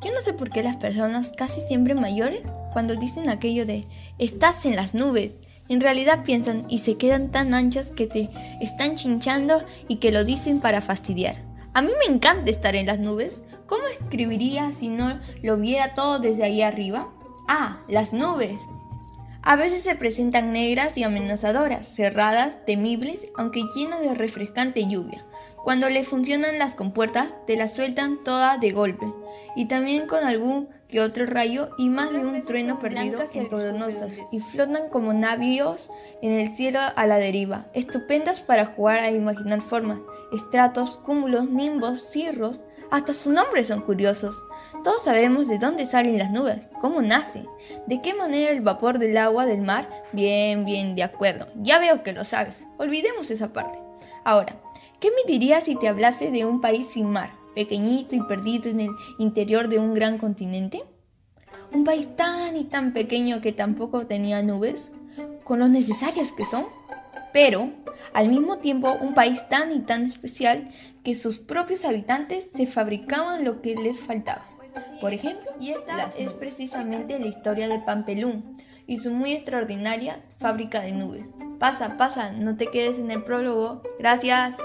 [0.02, 2.40] Yo no sé por qué las personas casi siempre mayores,
[2.72, 3.84] cuando dicen aquello de
[4.18, 8.28] estás en las nubes, en realidad piensan y se quedan tan anchas que te
[8.60, 11.44] están chinchando y que lo dicen para fastidiar.
[11.74, 13.44] A mí me encanta estar en las nubes.
[13.66, 17.08] ¿Cómo escribiría si no lo viera todo desde ahí arriba?
[17.46, 18.58] Ah, las nubes.
[19.42, 25.24] A veces se presentan negras y amenazadoras, cerradas, temibles, aunque llenas de refrescante lluvia.
[25.64, 29.06] Cuando le funcionan las compuertas, te las sueltan todas de golpe,
[29.56, 34.12] y también con algún que otro rayo y más de un trueno perdido y algodonosas,
[34.32, 39.62] y flotan como navíos en el cielo a la deriva, estupendas para jugar a imaginar
[39.62, 40.00] formas,
[40.32, 44.34] estratos, cúmulos, nimbos, cirros, hasta sus nombres son curiosos.
[44.82, 47.46] Todos sabemos de dónde salen las nubes, cómo nacen,
[47.86, 49.86] de qué manera el vapor del agua del mar.
[50.12, 51.48] Bien, bien, de acuerdo.
[51.56, 52.66] Ya veo que lo sabes.
[52.78, 53.78] Olvidemos esa parte.
[54.24, 54.56] Ahora,
[54.98, 58.80] ¿qué me dirías si te hablase de un país sin mar, pequeñito y perdido en
[58.80, 60.82] el interior de un gran continente?
[61.72, 64.90] Un país tan y tan pequeño que tampoco tenía nubes,
[65.44, 66.64] con lo necesarias que son,
[67.34, 67.70] pero
[68.14, 70.70] al mismo tiempo un país tan y tan especial
[71.04, 74.49] que sus propios habitantes se fabricaban lo que les faltaba.
[75.00, 80.82] Por ejemplo, y esta es precisamente la historia de Pampelún y su muy extraordinaria fábrica
[80.82, 81.26] de nubes.
[81.58, 83.82] Pasa, pasa, no te quedes en el prólogo.
[83.98, 84.58] Gracias.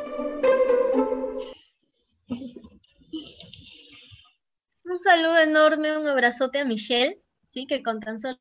[4.83, 8.37] Un saludo enorme, un abrazote a Michelle, sí, que con tan solo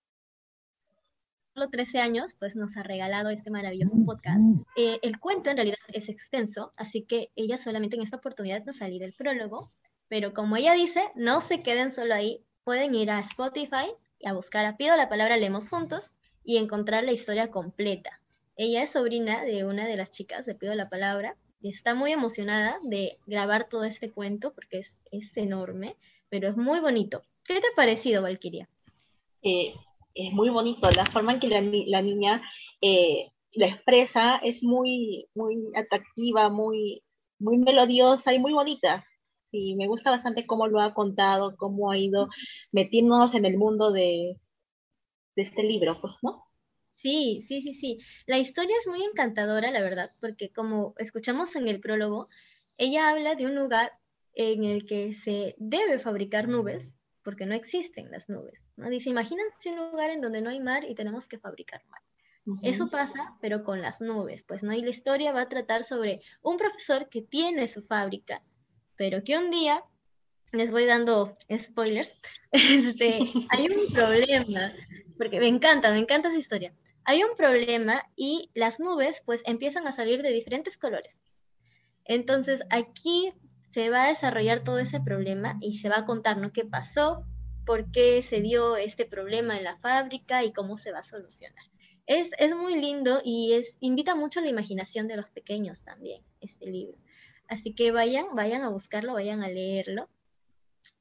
[1.70, 4.40] 13 años, pues nos ha regalado este maravilloso podcast.
[4.76, 8.76] Eh, el cuento en realidad es extenso, así que ella solamente en esta oportunidad nos
[8.76, 9.72] salido el prólogo,
[10.14, 13.90] pero como ella dice, no se queden solo ahí, pueden ir a Spotify
[14.20, 16.12] y a buscar a Pido la palabra Leemos Juntos
[16.44, 18.20] y encontrar la historia completa.
[18.56, 22.12] Ella es sobrina de una de las chicas de Pido la palabra y está muy
[22.12, 25.96] emocionada de grabar todo este cuento porque es, es enorme,
[26.28, 27.22] pero es muy bonito.
[27.44, 28.68] ¿Qué te ha parecido, Valkyria?
[29.42, 29.74] Eh,
[30.14, 30.88] es muy bonito.
[30.92, 32.40] La forma en que la, la niña
[32.80, 37.02] eh, la expresa es muy, muy atractiva, muy,
[37.40, 39.04] muy melodiosa y muy bonita.
[39.54, 42.28] Sí, me gusta bastante cómo lo ha contado, cómo ha ido
[42.72, 44.40] metiéndonos en el mundo de,
[45.36, 46.48] de este libro, pues, ¿no?
[46.90, 48.00] Sí, sí, sí, sí.
[48.26, 52.28] La historia es muy encantadora, la verdad, porque como escuchamos en el prólogo,
[52.78, 53.92] ella habla de un lugar
[54.32, 58.60] en el que se debe fabricar nubes, porque no existen las nubes.
[58.74, 58.90] ¿no?
[58.90, 62.02] Dice, imagínense un lugar en donde no hay mar y tenemos que fabricar mar.
[62.62, 64.72] Eso pasa, pero con las nubes, pues no.
[64.72, 68.42] Y la historia va a tratar sobre un profesor que tiene su fábrica,
[68.96, 69.82] pero que un día,
[70.52, 72.14] les voy dando spoilers,
[72.52, 74.72] este, hay un problema,
[75.18, 76.74] porque me encanta, me encanta esa historia.
[77.04, 81.18] Hay un problema y las nubes pues empiezan a salir de diferentes colores.
[82.04, 83.32] Entonces aquí
[83.70, 86.52] se va a desarrollar todo ese problema y se va a contar ¿no?
[86.52, 87.26] qué pasó,
[87.66, 91.64] por qué se dio este problema en la fábrica y cómo se va a solucionar.
[92.06, 96.22] Es, es muy lindo y es, invita mucho a la imaginación de los pequeños también,
[96.40, 96.98] este libro.
[97.48, 100.08] Así que vayan, vayan a buscarlo, vayan a leerlo.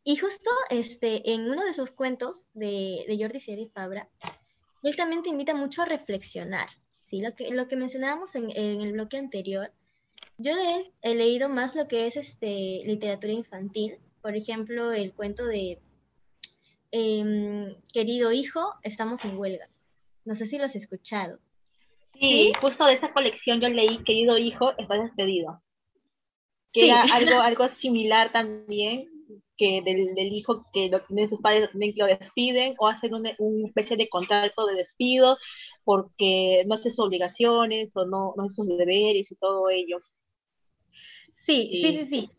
[0.03, 4.09] Y justo este, en uno de sus cuentos de, de Jordi Sierra y Fabra,
[4.83, 6.67] él también te invita mucho a reflexionar.
[7.05, 7.21] ¿sí?
[7.21, 9.71] Lo, que, lo que mencionábamos en, en el bloque anterior,
[10.37, 15.13] yo de él he leído más lo que es este, literatura infantil, por ejemplo, el
[15.13, 15.79] cuento de
[16.91, 19.69] em, Querido hijo, estamos en huelga.
[20.23, 21.39] No sé si lo has escuchado.
[22.17, 25.61] Sí, justo de esa colección yo leí Querido hijo, estás despedido.
[26.74, 29.07] Que era algo, algo similar también,
[29.57, 32.88] que del, del, hijo que lo tienen sus padres, lo tienen que lo despiden, o
[32.88, 35.38] hacen una, una especie de contrato de despido
[35.84, 39.99] porque no hace sus obligaciones o no, no hace sus deberes y todo ello.
[41.45, 42.30] Sí, sí, sí, sí.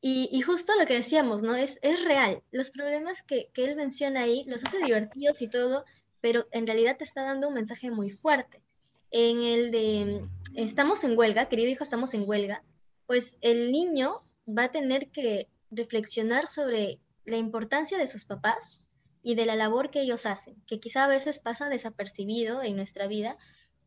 [0.00, 1.54] Y, y, justo lo que decíamos, ¿no?
[1.54, 2.42] Es, es real.
[2.52, 5.84] Los problemas que, que, él menciona ahí los hace divertidos y todo,
[6.20, 8.62] pero en realidad te está dando un mensaje muy fuerte.
[9.10, 12.62] En el de estamos en huelga, querido hijo, estamos en huelga,
[13.06, 18.82] pues el niño va a tener que reflexionar sobre la importancia de sus papás
[19.22, 23.08] y de la labor que ellos hacen, que quizá a veces pasa desapercibido en nuestra
[23.08, 23.36] vida.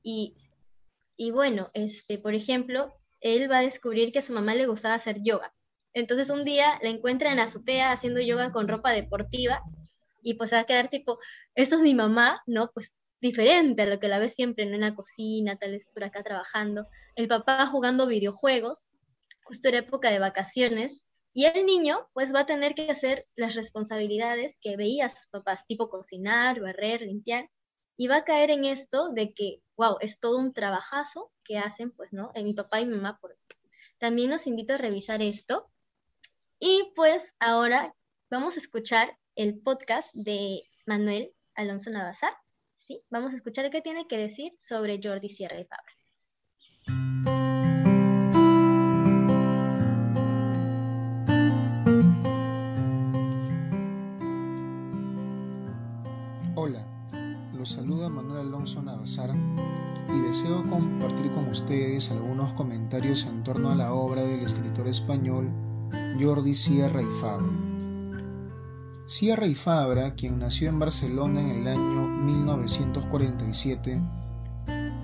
[0.04, 0.36] Y,
[1.16, 4.96] y bueno, este, por ejemplo, él va a descubrir que a su mamá le gustaba
[4.96, 5.54] hacer yoga.
[5.94, 9.64] Entonces un día la encuentra en la azotea haciendo yoga con ropa deportiva
[10.22, 11.20] y pues va a quedar tipo,
[11.56, 12.72] esta es mi mamá, ¿no?
[12.74, 16.22] Pues diferente a lo que la ves siempre en una cocina, tal vez por acá
[16.22, 16.88] trabajando.
[17.16, 18.89] El papá jugando videojuegos,
[19.50, 21.02] justo era época de vacaciones,
[21.34, 25.26] y el niño pues va a tener que hacer las responsabilidades que veía a sus
[25.26, 27.50] papás, tipo cocinar, barrer, limpiar,
[27.98, 31.92] y va a caer en esto de que, wow, es todo un trabajazo que hacen,
[31.92, 32.32] pues, ¿no?
[32.36, 33.20] En mi papá y mi mamá.
[33.98, 35.72] También los invito a revisar esto.
[36.60, 37.96] Y pues ahora
[38.30, 42.34] vamos a escuchar el podcast de Manuel Alonso Navazar.
[42.88, 43.04] ¿sí?
[43.10, 45.99] Vamos a escuchar qué tiene que decir sobre Jordi Sierra y Fabra.
[57.60, 59.36] Los saluda Manuel Alonso Navazar
[60.16, 65.52] y deseo compartir con ustedes algunos comentarios en torno a la obra del escritor español
[66.18, 67.52] Jordi Sierra y Fabra.
[69.08, 74.02] Sierra y Fabra, quien nació en Barcelona en el año 1947,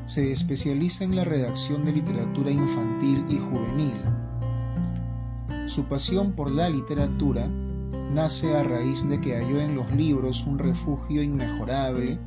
[0.06, 4.02] se especializa en la redacción de literatura infantil y juvenil.
[5.68, 7.50] Su pasión por la literatura
[8.14, 12.18] nace a raíz de que halló en los libros un refugio inmejorable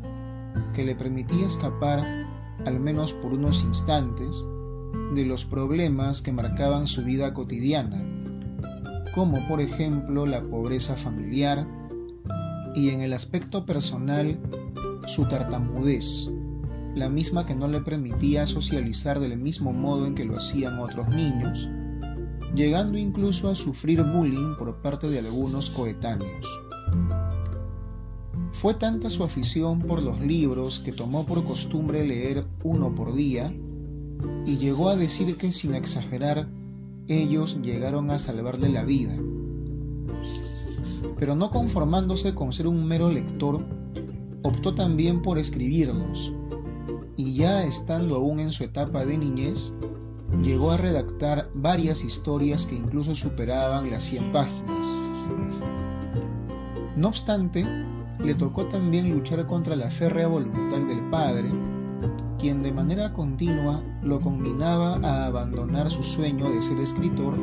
[0.75, 2.27] que le permitía escapar,
[2.65, 4.45] al menos por unos instantes,
[5.15, 8.05] de los problemas que marcaban su vida cotidiana
[9.19, 11.67] como por ejemplo la pobreza familiar
[12.77, 14.39] y en el aspecto personal
[15.09, 16.31] su tartamudez,
[16.95, 21.09] la misma que no le permitía socializar del mismo modo en que lo hacían otros
[21.09, 21.69] niños,
[22.55, 26.47] llegando incluso a sufrir bullying por parte de algunos coetáneos.
[28.61, 33.55] Fue tanta su afición por los libros que tomó por costumbre leer uno por día
[34.47, 36.49] y llegó a decir que sin exagerar
[37.07, 39.17] ellos llegaron a salvarle la vida.
[41.17, 43.65] Pero no conformándose con ser un mero lector,
[44.43, 46.33] optó también por escribirlos,
[47.17, 49.73] y ya estando aún en su etapa de niñez,
[50.43, 54.99] llegó a redactar varias historias que incluso superaban las 100 páginas.
[56.97, 57.65] No obstante,
[58.19, 61.51] le tocó también luchar contra la férrea voluntad del padre,
[62.39, 67.35] quien de manera continua lo combinaba a abandonar su sueño de ser escritor,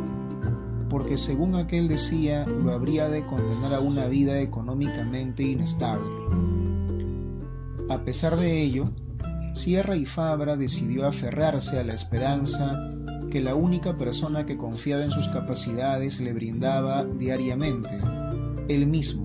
[0.89, 6.09] porque según aquel decía lo habría de condenar a una vida económicamente inestable.
[7.89, 8.91] A pesar de ello,
[9.53, 12.91] Sierra y Fabra decidió aferrarse a la esperanza
[13.32, 17.89] que la única persona que confiaba en sus capacidades le brindaba diariamente,
[18.67, 19.24] él mismo.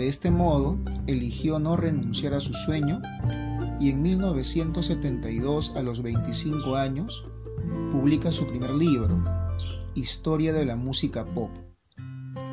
[0.00, 3.02] De este modo, eligió no renunciar a su sueño
[3.80, 7.26] y en 1972, a los 25 años,
[7.92, 9.22] publica su primer libro,
[9.94, 11.50] Historia de la música pop,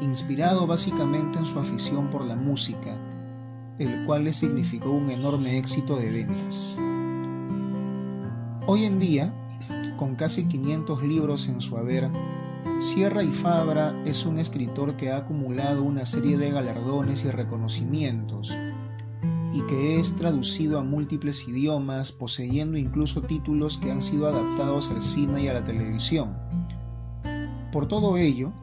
[0.01, 2.99] inspirado básicamente en su afición por la música,
[3.79, 6.77] el cual le significó un enorme éxito de ventas.
[8.67, 9.33] Hoy en día,
[9.95, 12.11] con casi 500 libros en su haber,
[12.79, 18.55] Sierra y Fabra es un escritor que ha acumulado una serie de galardones y reconocimientos,
[19.53, 25.01] y que es traducido a múltiples idiomas, poseyendo incluso títulos que han sido adaptados al
[25.01, 26.37] cine y a la televisión.
[27.71, 28.53] Por todo ello,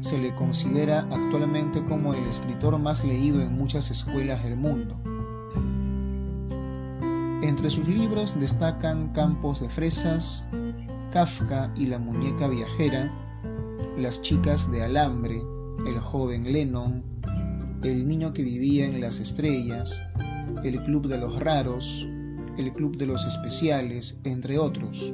[0.00, 5.00] se le considera actualmente como el escritor más leído en muchas escuelas del mundo.
[7.42, 10.46] Entre sus libros destacan Campos de Fresas,
[11.10, 13.12] Kafka y la muñeca viajera,
[13.98, 15.40] Las chicas de alambre,
[15.86, 17.04] El joven Lennon,
[17.84, 20.02] El niño que vivía en las estrellas,
[20.64, 22.04] El club de los raros,
[22.58, 25.12] El club de los especiales, entre otros.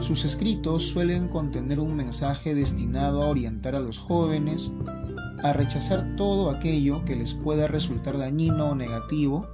[0.00, 4.72] Sus escritos suelen contener un mensaje destinado a orientar a los jóvenes
[5.42, 9.46] a rechazar todo aquello que les pueda resultar dañino o negativo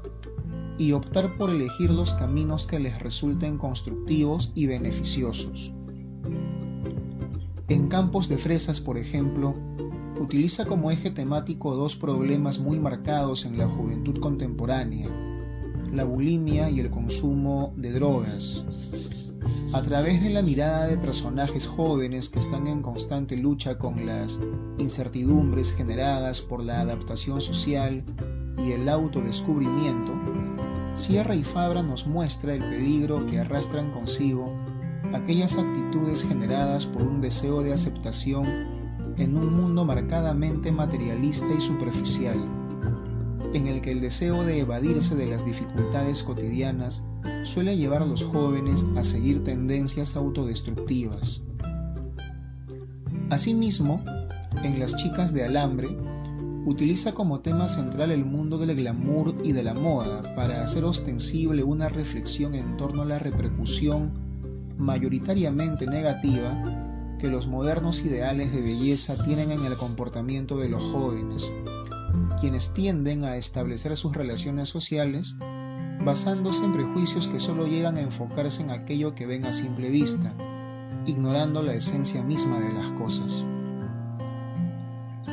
[0.79, 5.73] y optar por elegir los caminos que les resulten constructivos y beneficiosos.
[7.69, 9.53] En Campos de Fresas, por ejemplo,
[10.21, 15.09] utiliza como eje temático dos problemas muy marcados en la juventud contemporánea,
[15.93, 18.65] la bulimia y el consumo de drogas,
[19.73, 24.39] a través de la mirada de personajes jóvenes que están en constante lucha con las
[24.79, 28.05] incertidumbres generadas por la adaptación social
[28.65, 30.13] y el autodescubrimiento,
[30.95, 34.76] Sierra y Fabra nos muestra el peligro que arrastran consigo
[35.15, 38.47] aquellas actitudes generadas por un deseo de aceptación
[39.17, 42.49] en un mundo marcadamente materialista y superficial
[43.55, 47.07] en el que el deseo de evadirse de las dificultades cotidianas
[47.43, 51.43] suele llevar a los jóvenes a seguir tendencias autodestructivas.
[53.31, 54.03] Asimismo,
[54.63, 55.97] en Las chicas de alambre,
[56.65, 61.63] utiliza como tema central el mundo del glamour y de la moda para hacer ostensible
[61.63, 64.36] una reflexión en torno a la repercusión
[64.79, 71.53] mayoritariamente negativa que los modernos ideales de belleza tienen en el comportamiento de los jóvenes,
[72.41, 75.37] quienes tienden a establecer sus relaciones sociales
[76.05, 80.35] basándose en prejuicios que solo llegan a enfocarse en aquello que ven a simple vista,
[81.07, 83.47] ignorando la esencia misma de las cosas.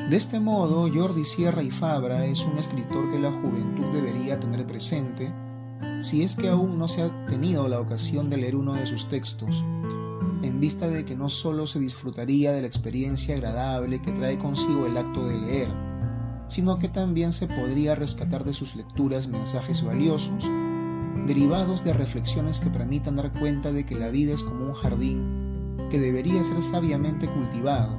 [0.10, 4.66] De este modo, Jordi Sierra y Fabra es un escritor que la juventud debería tener
[4.66, 5.34] presente
[6.01, 9.07] si es que aún no se ha tenido la ocasión de leer uno de sus
[9.09, 9.63] textos,
[10.41, 14.86] en vista de que no solo se disfrutaría de la experiencia agradable que trae consigo
[14.86, 15.69] el acto de leer,
[16.47, 20.49] sino que también se podría rescatar de sus lecturas mensajes valiosos,
[21.25, 25.88] derivados de reflexiones que permitan dar cuenta de que la vida es como un jardín
[25.89, 27.97] que debería ser sabiamente cultivado,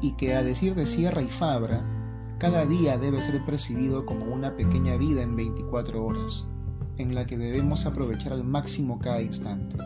[0.00, 1.84] y que a decir de Sierra y Fabra,
[2.38, 6.46] cada día debe ser percibido como una pequeña vida en 24 horas,
[6.98, 9.76] en la que debemos aprovechar al máximo cada instante.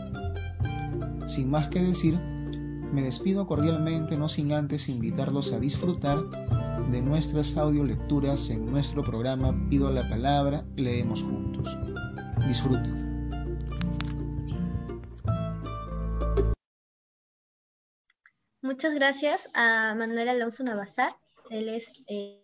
[1.26, 6.18] Sin más que decir, me despido cordialmente, no sin antes invitarlos a disfrutar
[6.90, 11.76] de nuestras audiolecturas en nuestro programa Pido la Palabra, leemos juntos.
[12.48, 13.10] Disfruten.
[18.62, 21.14] Muchas gracias a Manuel Alonso Navazar.
[21.48, 22.39] Él es eh,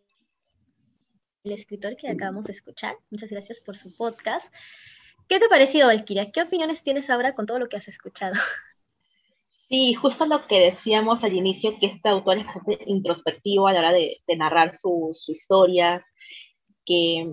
[1.47, 2.97] el escritor que acabamos de escuchar.
[3.11, 4.53] Muchas gracias por su podcast.
[5.29, 6.31] ¿Qué te ha parecido, Valkyria?
[6.31, 8.35] ¿Qué opiniones tienes ahora con todo lo que has escuchado?
[9.69, 13.81] Sí, justo lo que decíamos al inicio, que este autor es bastante introspectivo a la
[13.81, 16.05] hora de, narrar sus su historias,
[16.85, 17.29] que,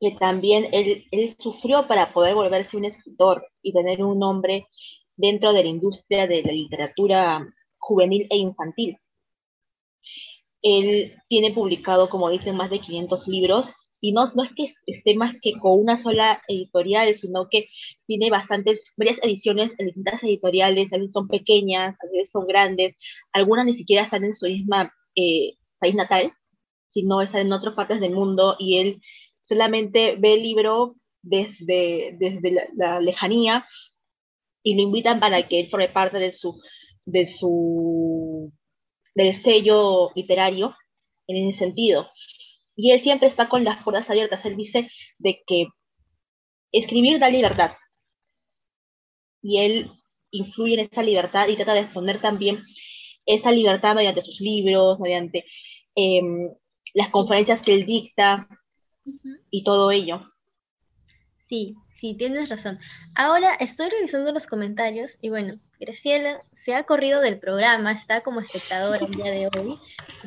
[0.00, 4.66] que también él, él, sufrió para poder volverse un escritor y tener un nombre
[5.14, 7.46] dentro de la industria de la literatura
[7.78, 8.98] juvenil e infantil.
[10.64, 13.66] Él tiene publicado, como dicen, más de 500 libros
[14.04, 17.68] y no, es que esté más que con una sola editorial, sino que
[18.06, 22.96] tiene bastantes, varias ediciones en distintas editoriales, a veces son pequeñas, a veces son grandes,
[23.32, 26.34] algunas ni siquiera están en su misma eh, país natal,
[26.90, 29.00] sino están en otras partes del mundo y él
[29.44, 33.64] solamente ve el libro desde, desde la, lejanía
[34.62, 36.60] y lo invitan para que él forme parte de su,
[37.06, 38.52] de su,
[39.14, 40.74] del sello literario
[41.26, 42.08] en ese sentido.
[42.76, 44.44] Y él siempre está con las puertas abiertas.
[44.44, 45.66] Él dice de que
[46.72, 47.72] escribir da libertad.
[49.42, 49.90] Y él
[50.30, 52.64] influye en esa libertad y trata de exponer también
[53.26, 55.44] esa libertad mediante sus libros, mediante
[55.94, 56.50] em,
[56.94, 58.48] las conferencias que él dicta
[59.50, 60.33] y todo ello.
[61.54, 62.80] Sí, sí, tienes razón.
[63.14, 68.40] Ahora estoy revisando los comentarios y bueno, Graciela se ha corrido del programa, está como
[68.40, 69.78] espectadora el día de hoy.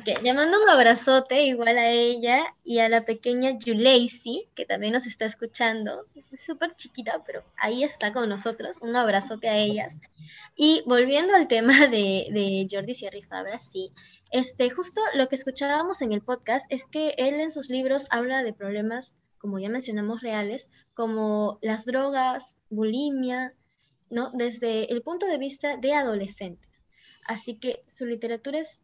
[0.05, 5.05] Que, llamando un abrazote igual a ella y a la pequeña Yulacy, que también nos
[5.05, 6.05] está escuchando.
[6.31, 8.81] Es súper chiquita, pero ahí está con nosotros.
[8.81, 9.97] Un abrazote a ellas.
[10.55, 13.91] Y volviendo al tema de, de Jordi Sierra y Fabra, sí.
[14.31, 18.43] Este, justo lo que escuchábamos en el podcast es que él en sus libros habla
[18.43, 19.17] de problemas,
[19.47, 23.55] como ya mencionamos, reales, como las drogas, bulimia,
[24.09, 24.29] ¿no?
[24.33, 26.83] Desde el punto de vista de adolescentes.
[27.23, 28.81] Así que su literatura es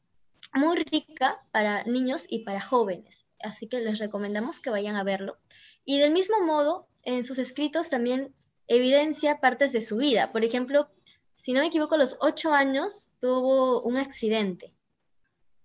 [0.54, 3.26] muy rica para niños y para jóvenes.
[3.42, 5.38] Así que les recomendamos que vayan a verlo.
[5.84, 8.34] Y del mismo modo, en sus escritos también
[8.70, 10.32] evidencia partes de su vida.
[10.32, 10.90] Por ejemplo,
[11.36, 14.74] si no me equivoco, a los ocho años tuvo un accidente.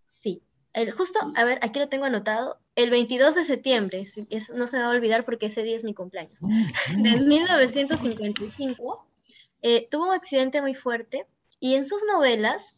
[0.09, 0.43] Sí,
[0.73, 4.09] el, justo, a ver, aquí lo tengo anotado, el 22 de septiembre,
[4.55, 6.39] no se me va a olvidar porque ese día es mi cumpleaños,
[6.97, 9.05] de 1955,
[9.63, 11.27] eh, tuvo un accidente muy fuerte
[11.59, 12.77] y en sus novelas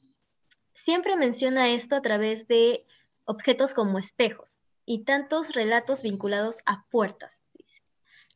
[0.73, 2.87] siempre menciona esto a través de
[3.27, 7.43] objetos como espejos y tantos relatos vinculados a puertas.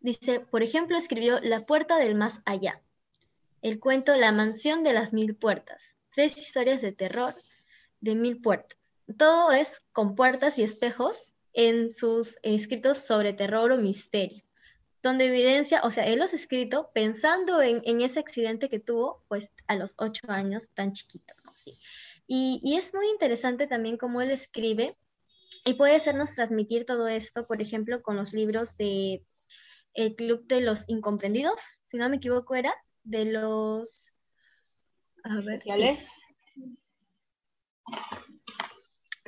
[0.01, 0.41] Dice.
[0.41, 2.83] por ejemplo, escribió La puerta del más allá,
[3.63, 7.37] el cuento La mansión de las mil puertas, tres historias de terror
[8.03, 8.77] de mil puertas.
[9.17, 14.45] Todo es con puertas y espejos en sus escritos sobre terror o misterio
[15.05, 19.53] donde evidencia, o sea, él los ha escrito pensando en, ese accidente que tuvo, pues
[19.69, 21.53] a los ocho años, tan chiquito, ¿no?
[21.55, 21.79] Sí.
[22.27, 24.97] Y, es muy interesante también cómo él escribe
[25.67, 29.23] y puede hacernos transmitir todo esto, por ejemplo, con los libros de
[29.93, 34.15] El Club de los Incomprendidos, si no me equivoco era, de los...
[35.23, 35.63] A ver.
[35.63, 35.99] Sí.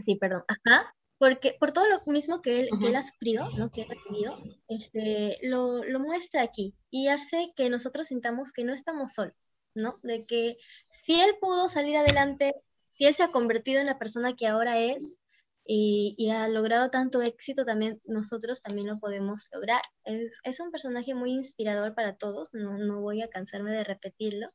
[0.06, 0.42] sí, perdón.
[0.48, 3.70] Ajá porque por todo lo mismo que él, que él ha sufrido, ¿no?
[3.70, 4.38] que él ha tenido,
[4.68, 9.98] este, lo, lo, muestra aquí y hace que nosotros sintamos que no estamos solos, ¿no?
[10.02, 10.58] De que
[11.04, 12.54] si él pudo salir adelante,
[12.90, 15.22] si él se ha convertido en la persona que ahora es
[15.64, 19.82] y, y ha logrado tanto éxito, también nosotros también lo podemos lograr.
[20.04, 24.50] Es, es un personaje muy inspirador para todos, no, no voy a cansarme de repetirlo.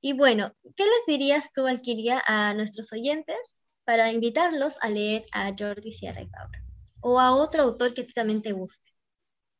[0.00, 5.52] Y bueno, ¿qué les dirías tú, Valkyria, a nuestros oyentes para invitarlos a leer a
[5.58, 6.64] Jordi Sierra y Fabra
[7.04, 8.90] o a otro autor que también te guste.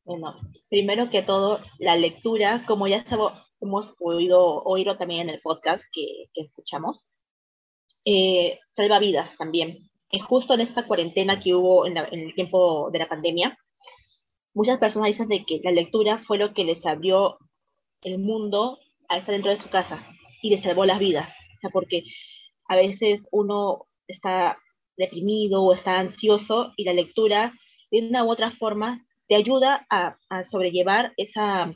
[0.05, 0.35] Bueno,
[0.71, 3.05] primero que todo, la lectura, como ya
[3.61, 7.05] hemos podido oírlo también en el podcast que, escuchamos,
[8.07, 9.91] eh, salva vidas también.
[10.11, 13.59] Es justo en esta cuarentena que hubo en, el tiempo de la pandemia,
[14.55, 17.39] muchas personas dicen de que la lectura fue lo que les abrió
[18.03, 20.07] el mundo a estar dentro de su casa
[20.41, 21.29] y les salvó las vidas.
[21.29, 22.05] O sea, porque
[22.69, 24.59] a veces uno está
[24.97, 27.53] deprimido o está ansioso y la lectura
[27.91, 30.17] de una u otra forma te ayuda a,
[30.51, 31.73] sobrellevar esa,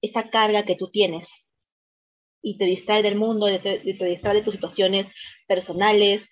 [0.00, 1.26] esa carga que tú tienes
[2.42, 5.06] y te distrae del mundo, te, te distrae de tus situaciones
[5.48, 6.22] personales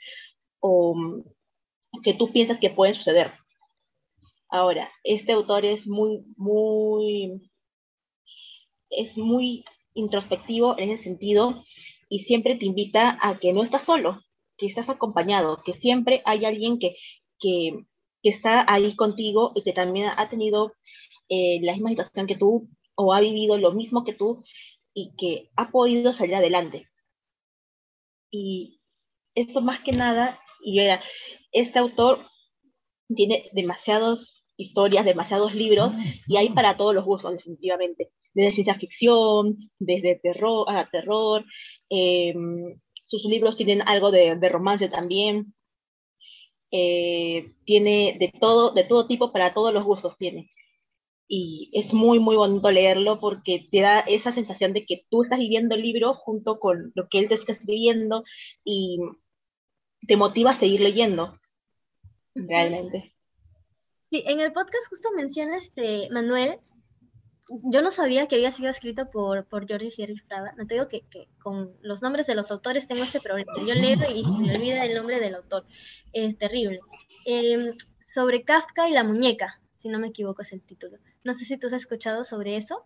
[0.60, 0.94] o
[2.02, 3.32] que tú piensas que pueden suceder.
[4.48, 7.50] Ahora, este autor es muy, muy,
[8.90, 9.64] es muy
[9.94, 11.64] introspectivo en ese sentido
[12.08, 14.20] y siempre te invita a que no estás solo,
[14.56, 16.96] que estás acompañado, que siempre hay alguien que,
[17.40, 17.84] que,
[18.22, 20.72] está ahí contigo y que también ha tenido
[21.28, 24.42] eh, la misma situación que tú o ha vivido lo mismo que tú
[24.94, 26.88] y que ha podido salir adelante.
[28.30, 28.80] Y
[29.34, 31.02] esto más que nada, y era,
[31.52, 32.26] este autor
[33.14, 34.18] tiene demasiadas
[34.56, 35.92] historias, demasiados libros,
[36.26, 38.10] y hay para todos los gustos, definitivamente.
[38.32, 41.44] Desde ciencia ficción, desde terror, a terror,
[41.90, 42.34] eh,
[43.18, 45.54] sus libros tienen algo de, romance también.
[46.70, 50.50] Eh, tiene de todo, de todo tipo, para todos los gustos tiene.
[51.28, 55.38] Y es muy, muy bonito leerlo porque te da esa sensación de que tú estás
[55.38, 58.24] viviendo el libro junto con lo que él te está escribiendo
[58.64, 58.98] y
[60.06, 61.38] te motiva a seguir leyendo,
[62.34, 63.14] realmente.
[64.10, 66.58] Sí, en el podcast justo menciona este Manuel
[67.48, 70.52] yo no sabía que había sido escrito por, por Jordi Sierra Fraba.
[70.56, 73.52] No te digo que, que, con los nombres de los autores tengo este problema.
[73.58, 75.64] Yo leo y se me olvida el nombre del autor.
[76.12, 76.80] Es terrible.
[77.26, 80.98] Em, sobre Kafka y la muñeca, si no me equivoco es el título.
[81.22, 82.84] No sé si tú has escuchado sobre eso.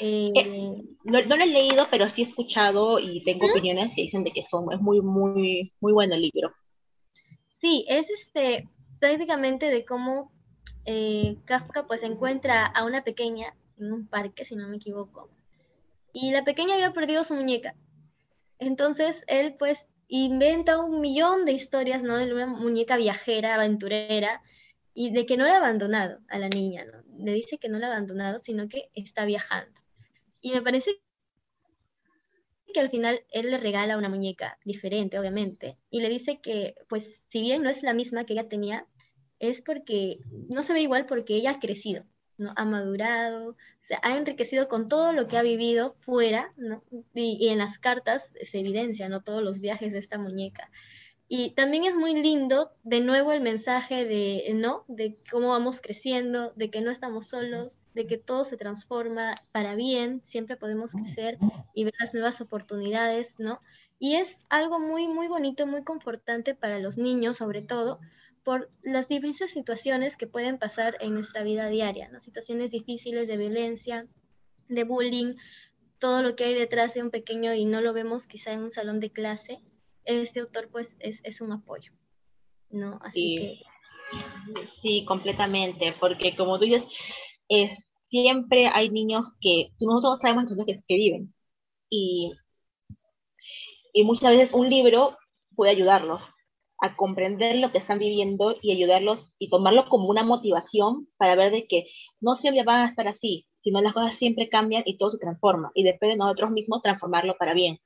[0.00, 4.24] Eh, eh, no, lo he leído, pero sí he escuchado y tengo opiniones que dicen
[4.24, 6.52] de que son, es muy, muy, muy bueno el libro.
[7.58, 8.68] Sí, es este,
[8.98, 10.32] prácticamente de cómo
[10.86, 15.30] eh, Kafka pues encuentra a una pequeña en un parque, si no me equivoco,
[16.12, 17.74] y la pequeña había perdido su muñeca.
[18.58, 22.16] Entonces él pues inventa un millón de historias, ¿no?
[22.16, 24.42] De una muñeca viajera, aventurera,
[24.92, 26.84] y de que no la ha abandonado a la niña.
[27.16, 29.80] Le dice que no la ha abandonado, sino que está viajando.
[30.40, 31.00] Y me parece
[32.72, 37.20] que al final él le regala una muñeca diferente, obviamente, y le dice que, pues,
[37.30, 38.86] si bien no es la misma que ella tenía,
[39.38, 40.18] es porque
[40.48, 42.04] no se ve igual porque ella ha crecido,
[42.40, 42.52] ¿no?
[42.56, 46.82] Ha madurado, se ha enriquecido con todo lo que ha vivido fuera, ¿no?
[47.14, 49.20] Y, en las cartas se evidencia, ¿no?
[49.20, 50.70] Todos los viajes de esta muñeca.
[51.28, 54.84] Y también es muy lindo, de nuevo, el mensaje de, ¿no?
[54.88, 59.76] De cómo vamos creciendo, de que no estamos solos, de que todo se transforma para
[59.76, 61.38] bien, siempre podemos crecer
[61.72, 63.60] y ver las nuevas oportunidades, ¿no?
[64.00, 68.00] Y es algo muy, muy bonito, muy confortante para los niños, sobre todo,
[68.50, 72.18] por las diversas situaciones que pueden pasar en nuestra vida diaria, ¿no?
[72.18, 74.08] Situaciones difíciles de violencia,
[74.66, 75.36] de bullying,
[76.00, 78.72] todo lo que hay detrás de un pequeño y no lo vemos quizá en un
[78.72, 79.60] salón de clase
[80.04, 81.92] este autor pues es, un apoyo,
[82.70, 82.98] ¿no?
[83.04, 83.62] Así sí.
[84.10, 84.66] que...
[84.82, 86.82] Sí, completamente, porque como tú dices,
[87.48, 87.78] es,
[88.08, 91.32] siempre hay niños que nosotros sabemos que, que viven
[91.88, 92.32] y,
[93.92, 95.16] y muchas veces un libro
[95.54, 96.20] puede ayudarlos
[96.80, 101.52] a comprender lo que están viviendo y ayudarlos y tomarlo como una motivación para ver
[101.52, 101.86] de que
[102.20, 105.70] no siempre van a estar así, sino las cosas siempre cambian y todo se transforma
[105.74, 107.78] y depende de nosotros mismos transformarlo para bien.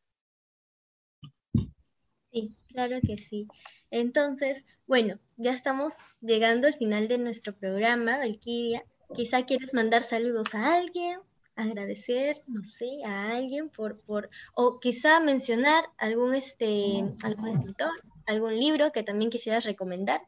[2.30, 3.46] Sí, claro que sí.
[3.90, 8.84] Entonces, bueno, ya estamos llegando al final de nuestro programa, Valkyria.
[9.14, 11.20] Quizá quieres mandar saludos a alguien,
[11.56, 17.92] agradecer, no sé, a alguien por, por, o quizá mencionar algún este, algún escritor,
[18.26, 20.20] algún libro que también quisieras recomendar.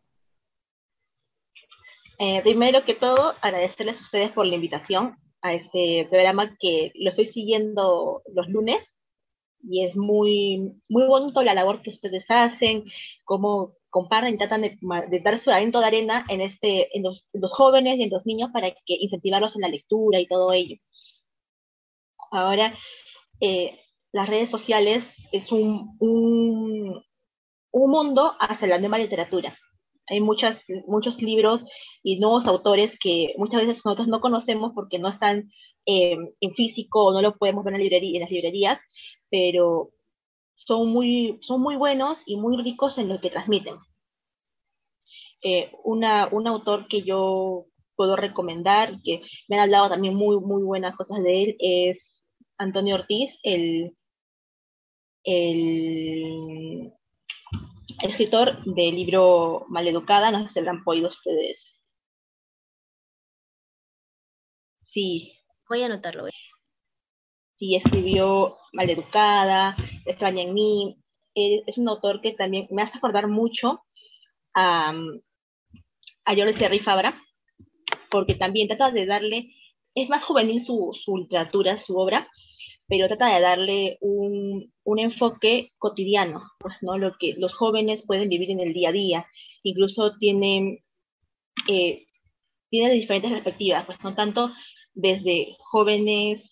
[2.19, 7.11] Eh, primero que todo, agradecerles a ustedes por la invitación a este programa que lo
[7.11, 8.83] estoy siguiendo los lunes
[9.63, 12.85] y es muy, muy bonito la labor que ustedes hacen,
[13.25, 17.99] cómo comparten y tratan de, dar su granito de arena en, este, en los, jóvenes
[17.99, 20.77] y en los niños para que incentivarlos en la lectura y todo ello.
[22.31, 22.77] Ahora,
[23.41, 23.79] eh,
[24.13, 27.03] las redes sociales es un, un,
[27.77, 29.57] un, mundo hacia la nueva literatura.
[30.09, 31.63] Hay muchas, muchos libros
[32.03, 35.51] y nuevos autores que muchas veces nosotros no conocemos porque no están
[35.85, 38.81] eh, en físico o no lo podemos ver en, las librerías,
[39.31, 39.91] pero
[40.55, 43.77] son muy, son muy buenos y muy ricos en lo que transmiten.
[45.43, 47.67] Eh, un autor que yo
[47.97, 51.99] puedo recomendar, que me han hablado también muy, muy buenas cosas de él, es
[52.59, 53.97] Antonio Ortiz, el,
[55.25, 56.93] el
[58.03, 61.61] escritor del libro Maleducada, no sé si lo han podido ustedes.
[64.83, 65.33] Sí.
[65.69, 66.27] Voy a anotarlo
[67.59, 70.97] sí escribió Maleducada, Extraña en mí.
[71.35, 73.81] es un autor que también me hace acordar mucho
[74.55, 74.95] a,
[76.25, 77.21] a Jorge Fabra,
[78.11, 79.53] porque también trata de darle,
[79.95, 82.29] es más juvenil su, su literatura, su obra,
[82.89, 86.99] pero trata de darle un, un, enfoque cotidiano, pues, ¿no?
[86.99, 89.27] Lo que los jóvenes pueden vivir en el día a día.
[89.63, 90.85] Incluso tiene,
[91.69, 92.07] eh,
[92.71, 94.53] tiene diferentes perspectivas, pues no tanto
[94.95, 96.43] desde jóvenes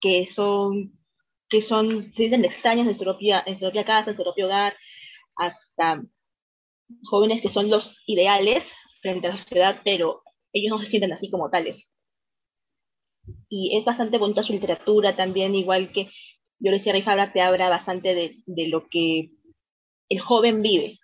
[0.00, 0.92] que son,
[1.48, 4.46] que son, se dicen extraños en su, propia, en su propia casa, en su propio
[4.46, 4.76] hogar,
[5.36, 6.02] hasta
[7.04, 8.64] jóvenes que son los ideales
[9.02, 10.22] frente a la sociedad, pero
[10.52, 11.76] ellos no se sienten así como tales.
[13.48, 16.10] Y es bastante bonita su literatura también, igual que
[16.58, 19.30] yo le decía, Rey te habla bastante de, de, lo que
[20.08, 20.98] el joven vive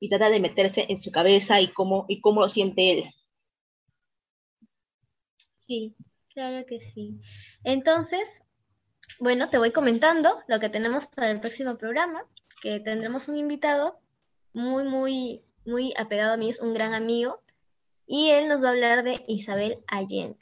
[0.00, 3.04] y trata de meterse en su cabeza y cómo, y cómo lo siente él.
[5.58, 5.96] Sí,
[6.34, 7.20] Claro que sí.
[7.62, 8.42] Entonces,
[9.20, 12.26] bueno, te voy comentando lo que tenemos para el próximo programa,
[12.60, 14.00] que tendremos un invitado
[14.52, 17.40] muy, muy, muy apegado a mí, es un gran amigo,
[18.04, 20.38] y él nos va a hablar de Isabel Allende.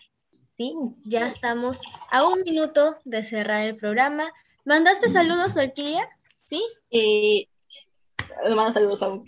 [0.62, 0.74] ¿Sí?
[1.04, 4.24] Ya estamos a un minuto de cerrar el programa.
[4.64, 6.08] ¿Mandaste saludos, Valkyria?
[6.46, 6.62] ¿Sí?
[6.90, 7.48] Eh,
[8.48, 9.24] no mando saludos aún.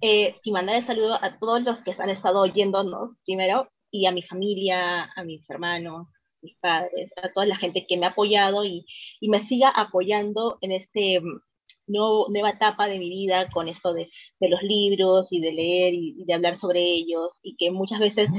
[0.00, 4.12] Eh, y mandar el saludo a todos los que han estado oyéndonos primero y a
[4.12, 6.06] mi familia, a mis hermanos,
[6.40, 8.86] mis padres, a toda la gente que me ha apoyado y,
[9.20, 11.40] y me siga apoyando en este mm,
[11.88, 14.08] nuevo, nueva etapa de mi vida con esto de,
[14.40, 18.30] de los libros y de leer y, de hablar sobre ellos y que muchas veces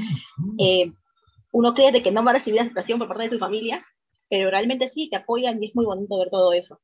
[0.58, 0.92] eh,
[1.52, 3.84] uno cree de que no va a recibir aceptación por parte de su familia,
[4.28, 6.80] pero realmente sí, te apoyan y es muy bonito ver todo eso.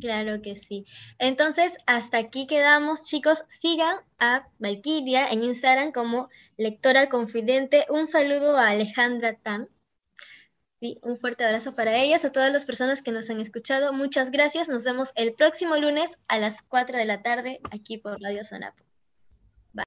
[0.00, 0.84] Claro que sí.
[1.18, 3.44] Entonces, hasta aquí quedamos, chicos.
[3.48, 7.84] Sigan a Valkyria en Instagram como lectora confidente.
[7.88, 9.68] Un saludo a Alejandra Tam.
[10.80, 13.94] Sí, un fuerte abrazo para ellas, a todas las personas que nos han escuchado.
[13.94, 14.68] Muchas gracias.
[14.68, 18.85] Nos vemos el próximo lunes a las 4 de la tarde aquí por Radio Sonapo.